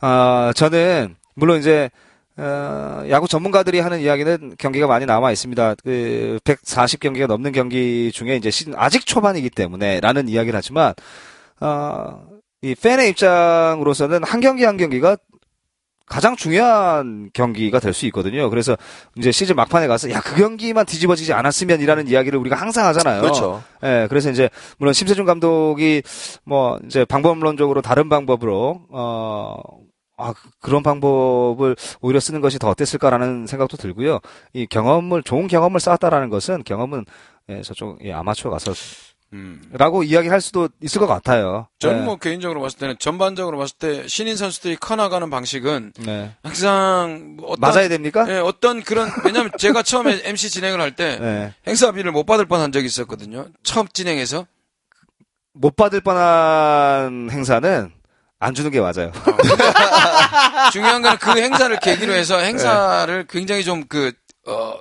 [0.00, 1.90] 아 저는 물론 이제
[2.36, 5.76] 어, 야구 전문가들이 하는 이야기는 경기가 많이 남아 있습니다.
[5.84, 10.94] 그 140 경기가 넘는 경기 중에 이제 시즌 아직 초반이기 때문에 라는 이야기를 하지만
[11.60, 12.26] 어,
[12.62, 15.16] 이 팬의 입장으로서는 한 경기 한 경기가
[16.06, 18.50] 가장 중요한 경기가 될 수 있거든요.
[18.50, 18.76] 그래서
[19.16, 23.20] 이제 시즌 막판에 가서 야 그 경기만 뒤집어지지 않았으면이라는 이야기를 우리가 항상 하잖아요.
[23.22, 23.62] 그렇죠.
[23.82, 26.02] 예, 그래서 이제 물론 심세준 감독이
[26.44, 29.56] 뭐 이제 방법론적으로 다른 방법으로 어
[30.16, 34.20] 아, 그- 그런 방법을 오히려 쓰는 것이 더 어땠을까라는 생각도 들고요.
[34.52, 37.04] 이 경험을 좋은 경험을 쌓았다라는 것은 경험은
[37.48, 38.72] 예, 저쪽 예, 아마추어 가서
[39.34, 39.60] 음.
[39.72, 41.66] 라고 이야기할 수도 있을 것 같아요.
[41.80, 42.04] 저는 예.
[42.04, 46.32] 뭐 개인적으로 봤을 때는 전반적으로 봤을 때 신인 선수들이 커나가는 방식은 네.
[46.44, 48.24] 항상 뭐 어떤 맞아야 됩니까?
[48.28, 51.54] 예, 어떤 그런 왜냐면 제가 처음에 MC 진행을 할때 네.
[51.66, 53.48] 행사비를 못 받을 뻔한 적이 있었거든요.
[53.64, 54.46] 처음 진행해서
[55.52, 57.92] 못 받을 뻔한 행사는
[58.38, 59.10] 안 주는 게 맞아요.
[60.72, 64.12] 중요한 건 그 행사를 계기로 해서 행사를 굉장히 좀그
[64.46, 64.74] 어,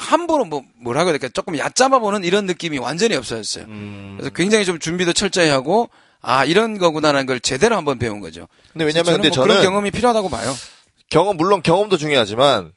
[0.00, 3.64] 함부로 뭐 뭐라고 해야 될까 조금 얕잡아 보는 이런 느낌이 완전히 없어졌어요.
[3.66, 4.16] 음.
[4.18, 5.90] 그래서 굉장히 좀 준비도 철저히 하고
[6.22, 8.48] 아 이런 거구나라는 걸 제대로 한번 배운 거죠.
[8.72, 10.54] 근데 왜냐면 저는 근데 뭐 저는 그런 경험이 필요하다고 봐요.
[11.10, 12.72] 경험 물론 경험도 중요하지만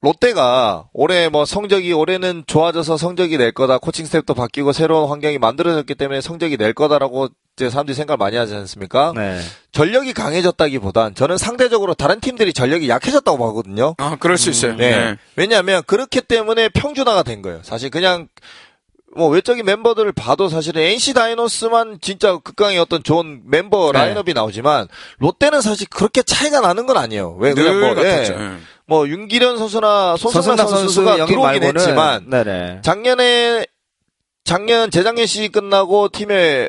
[0.00, 5.94] 롯데가 올해 뭐 성적이 올해는 좋아져서 성적이 낼 거다 코칭 스텝도 바뀌고 새로운 환경이 만들어졌기
[5.94, 9.12] 때문에 성적이 낼 거다라고 이제 사람들이 생각을 많이 하지 않습니까?
[9.14, 9.40] 네.
[9.72, 13.94] 전력이 강해졌다기보단 저는 상대적으로 다른 팀들이 전력이 약해졌다고 보거든요.
[13.98, 14.74] 아 그럴 수 있어요.
[14.76, 15.16] 네.
[15.36, 17.60] 왜냐하면 그렇기 때문에 평준화가 된 거예요.
[17.62, 18.28] 사실 그냥
[19.14, 23.98] 뭐 외적인 멤버들을 봐도 사실은 NC 다이노스만 진짜 극강의 어떤 좋은 멤버 네.
[23.98, 24.88] 라인업이 나오지만
[25.18, 27.36] 롯데는 사실 그렇게 차이가 나는 건 아니에요.
[27.38, 28.32] 왜늘 그냥 뭐, 같았죠.
[28.32, 28.38] 예.
[28.38, 28.50] 예.
[28.86, 32.80] 뭐 윤기련 선수나 손승락 선수 선수가 영입 들어오긴 말고는 했지만 네네.
[32.82, 33.66] 작년에
[34.44, 36.68] 작년 재작년 시즌 끝나고 팀에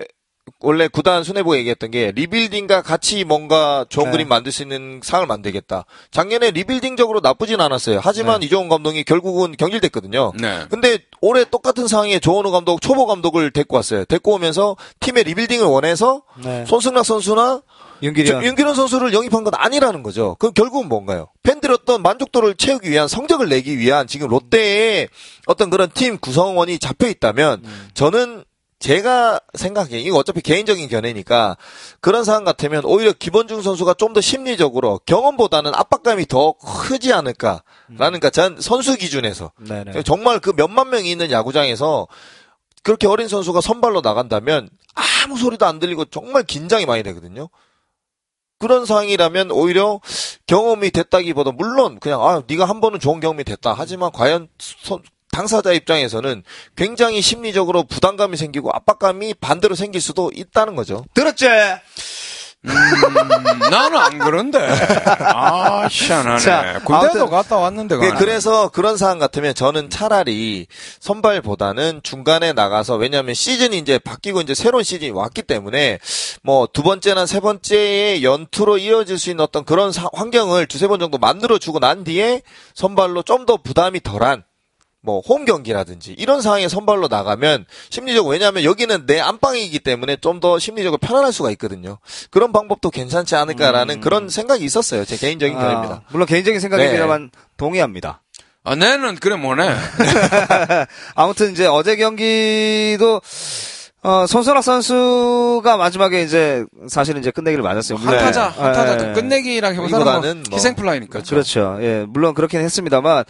[0.60, 4.12] 원래 구단 수뇌부가 얘기했던 게 리빌딩과 같이 뭔가 좋은 네.
[4.12, 5.86] 그림 만들 수 있는 상을 만들겠다.
[6.12, 8.00] 작년에 리빌딩적으로 나쁘진 않았어요.
[8.02, 8.46] 하지만 네.
[8.46, 10.34] 이종훈 감독이 결국은 경질됐거든요.
[10.40, 10.66] 네.
[10.70, 14.06] 근데 올해 똑같은 상황에 조원우 감독, 초보 감독을 데리고 왔어요.
[14.06, 16.66] 데리고 오면서 팀의 리빌딩을 원해서 네.
[16.66, 17.62] 손승락 선수나
[18.02, 18.76] 윤기련.
[18.76, 20.36] 선수를 영입한 건 아니라는 거죠.
[20.40, 21.30] 그럼 결국은 뭔가요?
[21.44, 25.08] 팬들의 어떤 만족도를 채우기 위한 성적을 내기 위한 지금 롯데의
[25.46, 27.88] 어떤 그런 팀 구성원이 잡혀 있다면 음.
[27.94, 28.44] 저는
[28.84, 31.56] 제가 생각해 이거 어차피 개인적인 견해니까
[32.02, 37.64] 그런 상황 같으면 오히려 김원중 선수가 좀 더 심리적으로 경험보다는 압박감이 더 크지 않을까라는
[37.96, 40.04] 그러니까 전 선수 기준에서 네네.
[40.04, 42.08] 정말 그 몇만 명이 있는 야구장에서
[42.84, 44.70] 그렇게 어린 선수가 선발로 나간다면
[45.24, 47.48] 아무 소리도 안 들리고 정말 긴장이 많이 되거든요.
[48.60, 50.02] 그런 상황이라면 오히려
[50.46, 53.74] 경험이 됐다기보다 물론 그냥 아 네가 한 번은 좋은 경험이 됐다.
[53.78, 55.02] 하지만 과연 선-
[55.34, 56.44] 당사자 입장에서는
[56.78, 61.04] 굉장히 심리적으로 부담감이 생기고 압박감이 반대로 생길 수도 있다는 거죠.
[61.16, 61.48] 들었지?
[62.66, 62.72] 음,
[63.70, 64.58] 나는 안 그런데.
[65.20, 66.40] 아, 희한하네.
[66.40, 67.96] 자, 군대도 아무튼- 갔다 왔는데.
[67.98, 68.20] 그- 가네.
[68.20, 70.68] 그래서 그런 상황 같으면 저는 차라리
[71.02, 76.00] 선발보다는 중간에 나가서 왜냐하면 시즌이 이제 바뀌고 이제 새로운 시즌이 왔기 때문에
[76.44, 81.00] 뭐 두 번째나 세 번째의 연투로 이어질 수 있는 어떤 그런 사- 환경을 두세 번
[81.02, 82.44] 정도 만들어 주고 난 뒤에
[82.76, 84.46] 선발로 좀 더 부담이 덜한
[85.06, 90.58] 뭐 홈 경기라든지 이런 상황에 선발로 나가면 심리적으로 왜냐하면 여기는 내 안방이기 때문에 좀 더
[90.60, 92.00] 심리적으로 편안할 수가 있거든요.
[92.32, 95.06] 그런 방법도 괜찮지 않을까라는 그런 생각이 있었어요.
[95.06, 95.94] 제 개인적인 견해입니다.
[95.94, 97.40] 아, 물론 개인적인 생각입니다만 네.
[97.58, 98.22] 동의합니다.
[98.64, 99.70] 아, 내는 그래 뭐네.
[101.16, 103.22] 아무튼 이제 어제 경기도
[104.06, 107.98] 어, 손선락 선수가 마지막에 이제 사실은 이제 끝내기를 맞았어요.
[108.00, 109.06] 물론- 한타자, 한타자.
[109.06, 109.14] 예, 예.
[109.14, 111.22] 끝내기라기보다는 이보다는 뭐 뭐- 희생플라이니까.
[111.22, 111.78] 그렇죠.
[111.82, 113.24] 예, 물론 그렇긴 했습니다만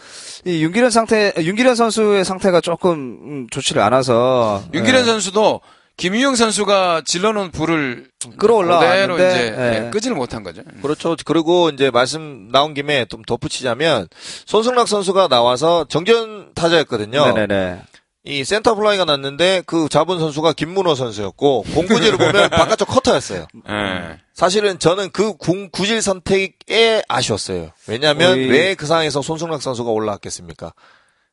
[0.44, 5.60] 이 윤길현 상태, 윤길현 선수의 상태가 조금 음, 좋지를 않아서 윤길현 예, 선수도
[5.96, 9.86] 김유영 선수가 질러놓은 불을 끄러 올라왔는데, 그대로 이제 예.
[9.86, 10.62] 예, 끄지를 못한 거죠.
[10.82, 11.14] 그렇죠.
[11.24, 14.08] 그리고 이제 말씀 나온 김에 좀 덧붙이자면
[14.44, 17.26] 손승락 선수가 나와서 정전 타자였거든요.
[17.26, 17.80] 네네네.
[18.26, 23.46] 이 센터 플라이가 났는데 그 잡은 선수가 김문호 선수였고 공 구질을 보면 바깥쪽 커터였어요.
[23.68, 24.18] 예.
[24.32, 27.70] 사실은 저는 그 공 구질 선택에 아쉬웠어요.
[27.86, 30.72] 왜냐하면 왜 그 상황에서 손승락 선수가 올라왔겠습니까?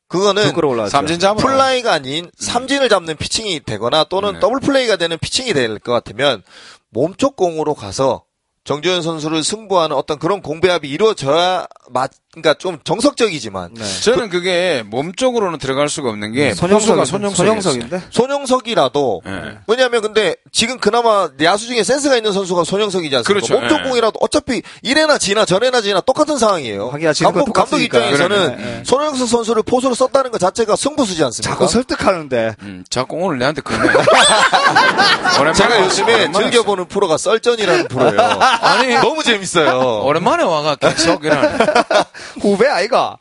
[0.10, 0.44] 그거는.
[0.90, 1.48] 삼진 잡으러.
[1.48, 4.40] 플라이가 아닌 삼진을 잡는 피칭이 되거나 또는 네.
[4.42, 6.44] 더블 플레이가 되는 피칭이 될 것 같으면
[6.90, 8.26] 몸쪽 공으로 가서
[8.66, 13.84] 정주현 선수를 승부하는 어떤 그런 공배합이 이루어져야 맞, 그러니까 좀 정석적이지만 네.
[14.04, 18.02] 저는 그게 몸쪽으로는 들어갈 수가 없는 게 손영석, 선수가 손용석 손용석 인데.
[18.10, 19.60] 손용석이라도 예.
[19.68, 23.46] 왜냐하면 근데 지금 그나마 야수 중에 센스가 있는 선수가 손용석이지 않습니까?
[23.46, 23.60] 그렇죠.
[23.60, 23.90] 몸쪽 예.
[23.90, 26.90] 공이라도 어차피 이래나 지나 저래나 지나 똑같은 상황이에요.
[26.90, 27.80] 하기야 감독, 건 감독.
[27.82, 28.58] 입장에서는.
[28.60, 28.84] 예.
[28.86, 31.54] 손용석 선수를 포수로 썼다는 것 자체가 승부수지 않습니까?
[31.54, 32.56] 자꾸 설득하는데.
[32.62, 33.80] 음, 자꾸 오늘 내한테 그네.
[35.54, 38.20] 제가 요즘에 즐겨보는 프로가 썰전이라는 프로예요.
[38.62, 40.04] 아니 너무 재밌어요.
[40.06, 41.58] 오랜만에 와가 계속 이러네.
[42.42, 43.18] 후배 아이가.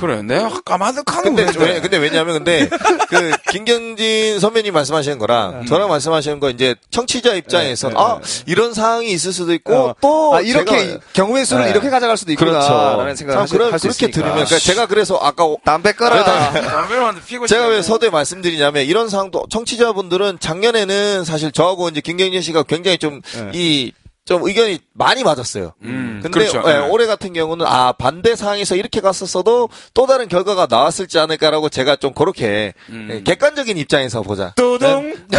[0.00, 1.52] 그래, 내가 까마득하는 근데.
[1.64, 2.68] 왜, 근데 왜냐면 근데
[3.08, 9.12] 그 김경진 선배님 말씀하시는 거랑 저랑 말씀하시는 거 이제 청취자 입장에서 네, 아 이런 상황이
[9.12, 9.94] 있을 수도 있고 어.
[10.00, 11.70] 또 아, 이렇게 제가- 경우의 수를 네.
[11.70, 12.50] 이렇게 가져갈 수도 있구나.
[12.50, 12.72] 그렇죠.
[12.98, 14.12] 라는 생각을 참 하시, 그런- 그렇게 있으니까.
[14.14, 16.24] 들으면 그러니까 제가 그래서 아까 담배 꺼라.
[16.50, 17.80] 담배만 피고 제가 왜.
[17.80, 23.50] 서두에 말씀드리냐면 이런 상황도 청취자분들은 작년에는 사실 저하고 이제 김경진 씨가 굉장히 좀 네.
[23.54, 23.92] 이
[24.24, 25.74] 좀 의견이 많이 맞았어요.
[25.82, 26.62] 음, 근데 그렇죠.
[26.66, 26.78] 예, 예.
[26.88, 32.14] 올해 같은 경우는 아 반대 상황에서 이렇게 갔었어도 또 다른 결과가 나왔을지 않을까라고 제가 좀
[32.14, 33.08] 그렇게 음.
[33.10, 34.54] 예, 객관적인 입장에서 보자.
[34.56, 35.14] 뚜둥.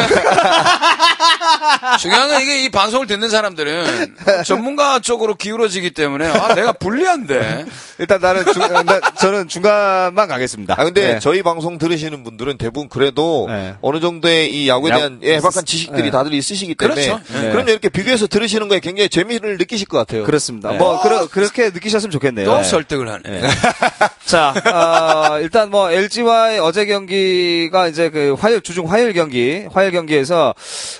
[1.99, 4.15] 중요한 건 이게 이 방송을 듣는 사람들은
[4.45, 7.65] 전문가 쪽으로 기울어지기 때문에 아 내가 불리한데
[7.97, 10.75] 일단 나는 중, 나, 저는 중간만 가겠습니다.
[10.77, 11.19] 아 근데 네.
[11.19, 13.75] 저희 방송 들으시는 분들은 대부분 그래도 네.
[13.81, 16.11] 어느 정도의 이 야구에 야- 대한 예, 해박한 지식들이 네.
[16.11, 17.23] 다들 있으시기 때문에 그렇죠.
[17.33, 17.51] 네.
[17.51, 20.23] 그럼 이렇게 비교해서 들으시는 거에 굉장히 재미를 느끼실 것 같아요.
[20.23, 20.71] 그렇습니다.
[20.71, 20.77] 네.
[20.77, 22.45] 뭐 그러, 그렇게 느끼셨으면 좋겠네요.
[22.45, 22.63] 또 네.
[22.63, 23.41] 설득을 하네.
[23.41, 23.41] 네.
[24.25, 30.53] 자, 어, 일단 뭐 LG와의 어제 경기가 이제 그 화요일 주중 화요일 경기, 화요일 경기에서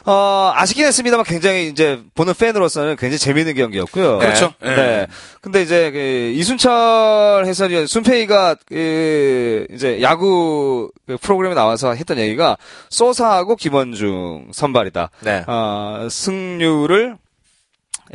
[0.06, 4.20] 어, 아쉽긴 했습니다만 굉장히 이제 보는 팬으로서는 굉장히 재미있는 경기였고요.
[4.20, 4.54] 그렇죠.
[4.62, 4.76] 네.
[4.76, 5.08] 네.
[5.42, 6.00] 근데 이제 그
[6.36, 12.58] 이순철 해설위 순페이가 그 이제 야구 그 프로그램에 나와서 했던 얘기가
[12.90, 15.10] 소사하고 김원중 선발이다.
[15.22, 15.44] 네.
[15.48, 17.18] 어, 승률을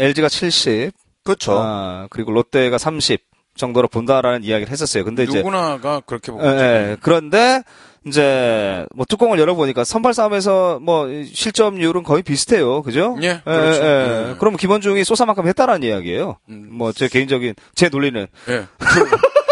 [0.00, 0.92] LG가 70,
[1.24, 1.58] 그렇죠.
[1.58, 3.30] 아, 그리고 롯데가 30.
[3.56, 5.04] 정도로 본다라는 이야기를 했었어요.
[5.04, 6.50] 근데 이제 누구나가 그렇게 보고 예.
[6.50, 6.96] 예.
[7.02, 7.62] 그런데
[8.06, 12.82] 이제 뭐 뚜껑을 열어보니까 선발 싸움에서 뭐 실점률은 거의 비슷해요.
[12.82, 13.18] 그죠?
[13.22, 13.84] 예, 그렇죠.
[13.84, 14.36] 예.
[14.38, 16.38] 그럼 김원중이 쏘사만큼 했다라는 이야기예요.
[16.48, 16.68] 음.
[16.70, 18.66] 뭐제 개인적인 제 논리는 예.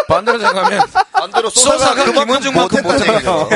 [0.09, 0.81] 반대로 생각하면
[1.13, 3.49] 반대로 그만큼 김원중만큼 못했다는 얘기죠.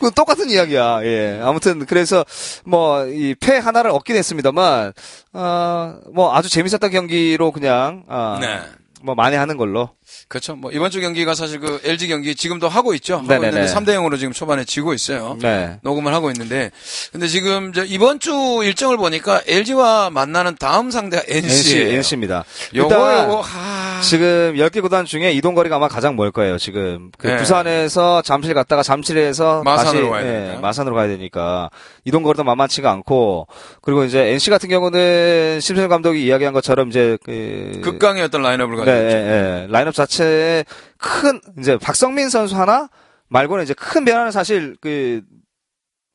[0.00, 1.00] 그 똑같은 이야기야.
[1.04, 1.40] 예.
[1.42, 2.24] 아무튼 그래서
[2.64, 4.92] 뭐 이 패 하나를 얻긴 했습니다만
[5.32, 8.60] 어뭐 아주 재밌었던 경기로 그냥 아, 네.
[9.02, 9.90] 뭐 만회하는 걸로.
[10.28, 10.54] 그렇죠.
[10.54, 13.16] 뭐 이번 주 경기가 사실 그 LG 경기 지금도 하고 있죠.
[13.16, 13.48] 하고 네네네.
[13.48, 15.36] 있는데 3대 0으로 지금 초반에 지고 있어요.
[15.40, 15.78] 네.
[15.82, 16.70] 녹음을 하고 있는데
[17.10, 21.46] 근데 지금 저 이번 주 일정을 보니까 LG와 만나는 다음 상대가 NC
[21.78, 21.96] NC예요.
[21.96, 22.44] NC입니다.
[22.74, 23.81] 요거 요거 하...
[24.02, 27.10] 지금 10개 구단 중에 이동 거리가 아마 가장 멀 거예요, 지금.
[27.18, 27.36] 그 네.
[27.36, 30.60] 부산에서 잠실 갔다가 잠실에서 마산으로 다시, 가야 예, 되니까.
[30.60, 31.70] 마산으로 가야 되니까
[32.04, 33.46] 이동 거리도 만만치가 않고
[33.80, 38.84] 그리고 이제 NC 같은 경우는 심세준 감독이 이야기한 것처럼 이제 그 극강의 어떤 라인업을 네,
[38.84, 38.98] 가지고.
[38.98, 39.66] 예, 예.
[39.70, 40.64] 라인업 자체에
[40.98, 42.88] 큰 이제 박석민 선수 하나
[43.28, 45.22] 말고는 이제 큰 변화는 사실 그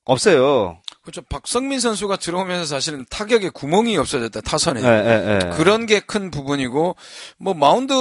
[0.05, 0.77] 없어요.
[1.07, 1.21] 그렇죠.
[1.29, 4.81] 박석민 선수가 들어오면서 사실은 타격에 구멍이 없어졌다 타선에.
[4.81, 5.55] 예, 예, 예.
[5.55, 6.97] 그런 게 큰 부분이고
[7.37, 7.93] 뭐 마운드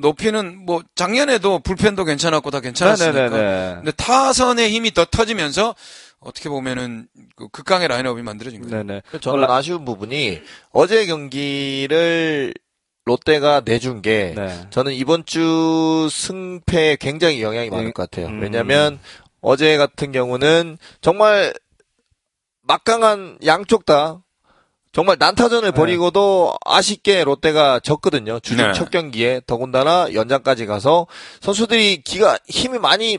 [0.00, 3.28] 높이는 뭐 작년에도 불펜도 괜찮았고 다 괜찮았으니까.
[3.30, 3.74] 네네네.
[3.76, 5.74] 근데 타선의 힘이 더 터지면서
[6.18, 8.84] 어떻게 보면은 그 극강의 라인업이 만들어진 거예요.
[8.84, 9.00] 네네.
[9.22, 10.42] 저는 아쉬운 부분이
[10.72, 12.52] 어제 경기를
[13.06, 14.66] 롯데가 내준 게 네.
[14.68, 18.26] 저는 이번 주 승패에 굉장히 영향이 많을 것 같아요.
[18.26, 18.42] 음.
[18.42, 18.98] 왜냐하면
[19.40, 21.54] 어제 같은 경우는 정말
[22.70, 24.22] 막강한 양쪽 다
[24.92, 25.76] 정말 난타전을 네.
[25.76, 28.38] 벌이고도 아쉽게 롯데가 졌거든요.
[28.38, 28.72] 주중 네.
[28.74, 31.08] 첫 경기에 더군다나 연장까지 가서
[31.40, 33.18] 선수들이 기가 힘이 많이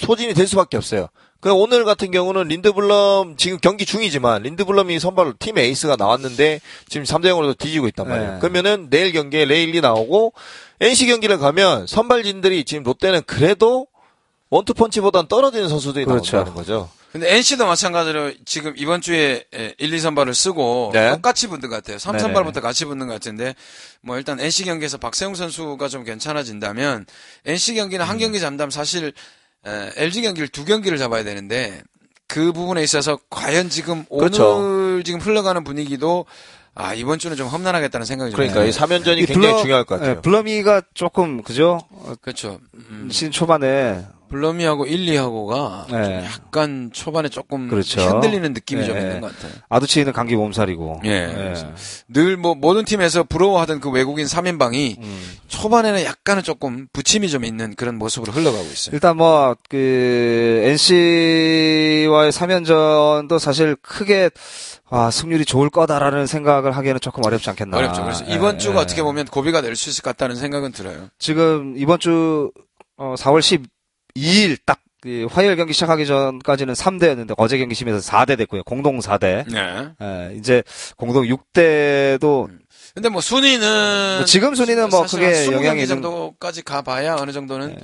[0.00, 1.08] 소진이 될 수밖에 없어요.
[1.40, 7.26] 그 오늘 같은 경우는 린드블럼 지금 경기 중이지만 린드블럼이 선발 팀 에이스가 나왔는데 지금 3대
[7.26, 8.32] 0으로 뒤지고 있단 말이에요.
[8.34, 8.38] 네.
[8.38, 10.32] 그러면은 내일 경기에 레일리 나오고
[10.80, 13.88] NC 경기를 가면 선발진들이 지금 롯데는 그래도
[14.50, 16.36] 원투펀치보단 떨어지는 선수들이 그렇죠.
[16.36, 16.88] 나온다는 거죠.
[17.12, 19.44] 근데 NC도 마찬가지로 지금 이번 주에
[19.78, 21.10] 1, 2 선발을 쓰고 네.
[21.12, 21.98] 똑같이 붙는 것 같아요.
[21.98, 22.22] 3 네네.
[22.22, 23.54] 선발부터 같이 붙는 것 같은데
[24.02, 27.06] 뭐 일단 NC 경기에서 박세웅 선수가 좀 괜찮아진다면
[27.46, 28.08] NC 경기는 음.
[28.08, 29.12] 한 경기 잡다면 사실
[29.66, 31.82] 에, LG 경기를 두 경기를 잡아야 되는데
[32.28, 34.56] 그 부분에 있어서 과연 지금 그렇죠.
[34.58, 36.26] 오늘 지금 흘러가는 분위기도
[36.74, 38.64] 아 이번 주는 좀 험난하겠다는 생각이 좀 그러니까.
[38.64, 40.16] 이 3연전이 이 굉장히 블러- 중요할 것 같아요.
[40.16, 41.80] 예, 블러미가 조금 그죠?
[41.90, 42.60] 어, 그렇죠.
[42.74, 46.24] 음, 시즌 초반에 블러미하고 1, 2하고가 네.
[46.24, 48.00] 약간 초반에 조금 그렇죠.
[48.00, 49.00] 흔들리는 느낌이 좀 네.
[49.02, 49.52] 있는 것 같아요.
[49.68, 51.00] 아두치는 감기 몸살이고.
[51.04, 51.26] 예.
[51.34, 51.66] 그래서
[52.08, 55.22] 늘뭐 모든 팀에서 부러워하던 그 외국인 3인방이 음.
[55.48, 58.94] 초반에는 약간은 조금 부침이 좀 있는 그런 모습으로 흘러가고 있어요.
[58.94, 64.30] 일단 뭐 그 NC와의 3연전도 사실 크게
[64.88, 67.76] 아, 승률이 좋을 거다라는 생각을 하기에는 조금 어렵지 않겠나.
[67.76, 68.02] 어렵죠.
[68.02, 68.82] 그래서 예, 이번 주가 예.
[68.82, 71.08] 어떻게 보면 고비가 될 수 있을 것 같다는 생각은 들어요.
[71.18, 72.50] 지금 이번 주
[72.96, 73.40] 어, 4월
[74.16, 78.64] 12일 딱 그 화요일 경기 시작하기 전까지는 3대였는데 어제 경기 심해서 4대 됐고요.
[78.64, 79.44] 공동 4대.
[79.52, 79.88] 네.
[80.02, 80.64] 예, 이제
[80.96, 82.48] 공동 6대도
[82.94, 87.76] 근데 뭐 순위는 뭐 지금 순위는 뭐20 영향이 있는- 정도까지 가봐야 어느 정도는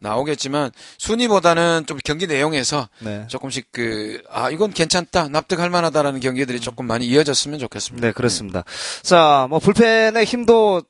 [0.00, 3.24] 나오겠지만 순위보다는 좀 경기 내용에서 네.
[3.28, 8.06] 조금씩 그 아 이건 괜찮다 납득할 만하다라는 경기들이 조금 많이 이어졌으면 좋겠습니다.
[8.08, 8.64] 네, 그렇습니다.
[9.02, 10.82] 자, 뭐 불펜의 힘도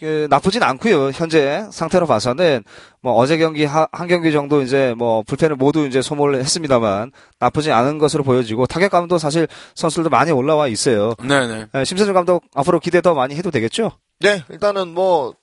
[0.00, 1.10] 그, 나쁘진 않고요.
[1.10, 2.64] 현재 상태로 봐서는
[3.02, 7.70] 뭐 어제 경기 하- 한 경기 정도 이제 뭐 불펜을 모두 이제 소모를 했습니다만 나쁘지
[7.70, 11.14] 않은 것으로 보여지고 타격감도 사실 선수들도 많이 올라와 있어요.
[11.22, 11.66] 네네.
[11.74, 13.92] 예, 심세준 감독 앞으로 기대 더 많이 해도 되겠죠?
[14.20, 15.34] 네, 일단은 뭐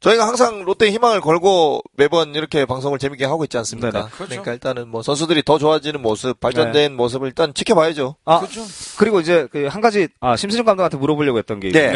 [0.00, 3.90] 저희가 항상 롯데 희망을 걸고 매번 이렇게 방송을 재밌게 하고 있지 않습니까?
[3.92, 4.04] 네네.
[4.10, 4.28] 그렇죠.
[4.30, 8.16] 그러니까 일단은 뭐 선수들이 더 좋아지는 모습, 발전된 모습을 일단 지켜봐야죠.
[8.24, 8.62] 아, 그렇죠.
[8.98, 11.92] 그리고 이제 그 한 가지 아 심세준 감독한테 물어보려고 했던 게 네.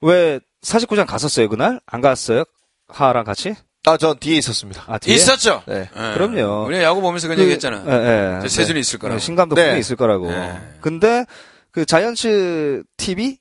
[0.00, 1.80] 왜 사직구장 갔었어요 그날?
[1.86, 2.44] 안 갔어요?
[2.88, 3.54] 하랑 같이?
[3.84, 4.84] 아, 전 뒤에 있었습니다.
[4.86, 5.14] 아 뒤에?
[5.16, 5.62] 있었죠.
[5.66, 5.88] 네.
[5.92, 6.14] 예.
[6.14, 6.66] 그럼요.
[6.66, 7.82] 우리 야구 보면서 그런 그- 얘기 했잖아.
[7.88, 8.40] 예, 예.
[8.42, 9.18] 저 세준이 있을 거라고.
[9.18, 9.68] 네, 신감독 네.
[9.70, 10.30] 분이 있을 거라고.
[10.30, 10.56] 네.
[10.80, 11.24] 근데
[11.72, 13.38] 그 자이언츠 TV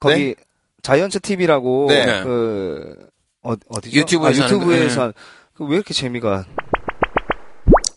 [0.00, 0.34] 거기
[0.82, 2.22] 자이언츠 TV라고 네.
[2.22, 3.08] 그
[3.42, 3.98] 어, 어디죠?
[4.00, 5.02] 유튜브에서 아, 유튜브에서.
[5.02, 5.12] 한-
[5.54, 6.46] 그왜 이렇게 재미가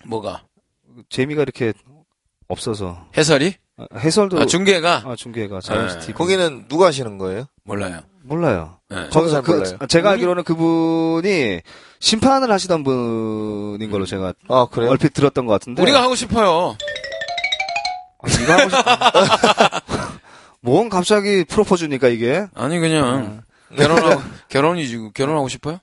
[0.06, 0.44] 뭐가
[1.10, 1.74] 재미가 이렇게
[2.50, 3.56] 없어서 해설이?
[3.78, 6.00] 아, 해설도 아, 중계가 아, 중계가 자이언츠 네.
[6.02, 7.46] TV 거기는 누가 하시는 거예요?
[7.64, 8.02] 몰라요.
[8.28, 8.78] 몰라요.
[8.90, 9.10] 네.
[9.10, 9.78] 잘 그, 몰라요.
[9.88, 11.62] 제가 알기로는 그분이
[12.00, 14.90] 심판을 하시던 분인 걸로 제가 아, 그래요?
[14.90, 15.82] 얼핏 들었던 것 같은데.
[15.82, 16.78] 우리가 하고 싶어요.
[18.20, 19.88] 아, 네가 하고 싶...
[20.62, 22.48] 뭔 갑자기 프로포즈니까 이게?
[22.54, 23.44] 아니 그냥
[23.76, 25.80] 결혼하고 결혼이지 결혼하고 싶어요?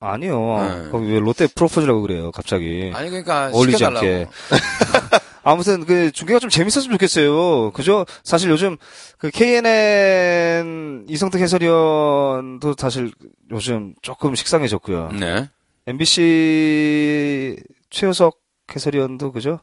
[0.00, 0.38] 아니요.
[0.60, 0.90] 네.
[0.90, 2.92] 거기 왜 롯데 프로포즈라고 그래요, 갑자기.
[2.94, 3.84] 아니 그러니까 어울리지.
[3.84, 4.26] 않게.
[5.44, 7.70] 아무튼 그 중계가 좀 재밌었으면 좋겠어요.
[7.72, 8.06] 그죠?
[8.24, 8.76] 사실 요즘
[9.18, 13.12] 그 KNN 이성택 해설위원도 사실
[13.50, 15.10] 요즘 조금 식상해졌고요.
[15.12, 15.48] 네.
[15.86, 17.56] MBC
[17.90, 18.40] 최효석
[18.74, 19.60] 해설위원도 그죠?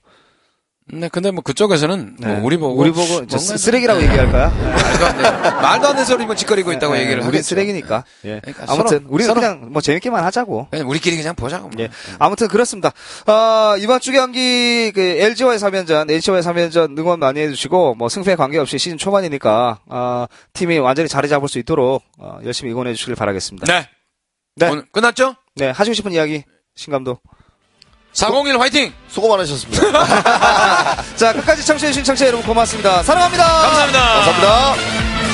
[0.94, 2.40] 네, 근데 뭐 그쪽에서는 뭐 네.
[2.42, 4.50] 우리 보고 우리 보고 저 뭔가 쓰- 쓰레기라고 얘기할까요?
[4.52, 5.24] 말도 안 돼.
[5.52, 7.44] 말도 안 되는 소리만 짓거리고 있다고 네, 얘기를 우리 하겠죠.
[7.44, 8.04] 쓰레기니까.
[8.26, 8.40] 예.
[8.44, 10.68] 그러니까 아무튼 서로- 서로- 그냥 뭐 재밌게만 하자고.
[10.70, 11.70] 그냥 우리끼리 그냥 보자고.
[11.70, 11.84] 뭐.
[11.84, 11.90] 예.
[12.20, 12.92] 아무튼 그렇습니다.
[13.28, 18.78] 어, 이번 주 경기 그 LG와의 3연전, NC와의 3연전 응원 많이 해주시고 뭐 승패 관계없이
[18.78, 23.66] 시즌 초반이니까 어, 팀이 완전히 자리 잡을 수 있도록 어, 열심히 응원해 주시길 바라겠습니다.
[23.72, 23.88] 네.
[24.58, 24.70] 네.
[24.70, 25.36] 오늘 끝났죠?
[25.56, 26.44] 네, 하시고 싶은 이야기
[26.76, 27.22] 신 감독.
[28.14, 28.94] 401 화이팅!
[29.10, 29.84] 수고 많으셨습니다.
[31.16, 33.04] 자, 끝까지 청취해주신 청취자 여러분 고맙습니다.
[33.04, 33.44] 사랑합니다.
[33.46, 34.00] 감사합니다.
[34.00, 35.31] 감사합니다.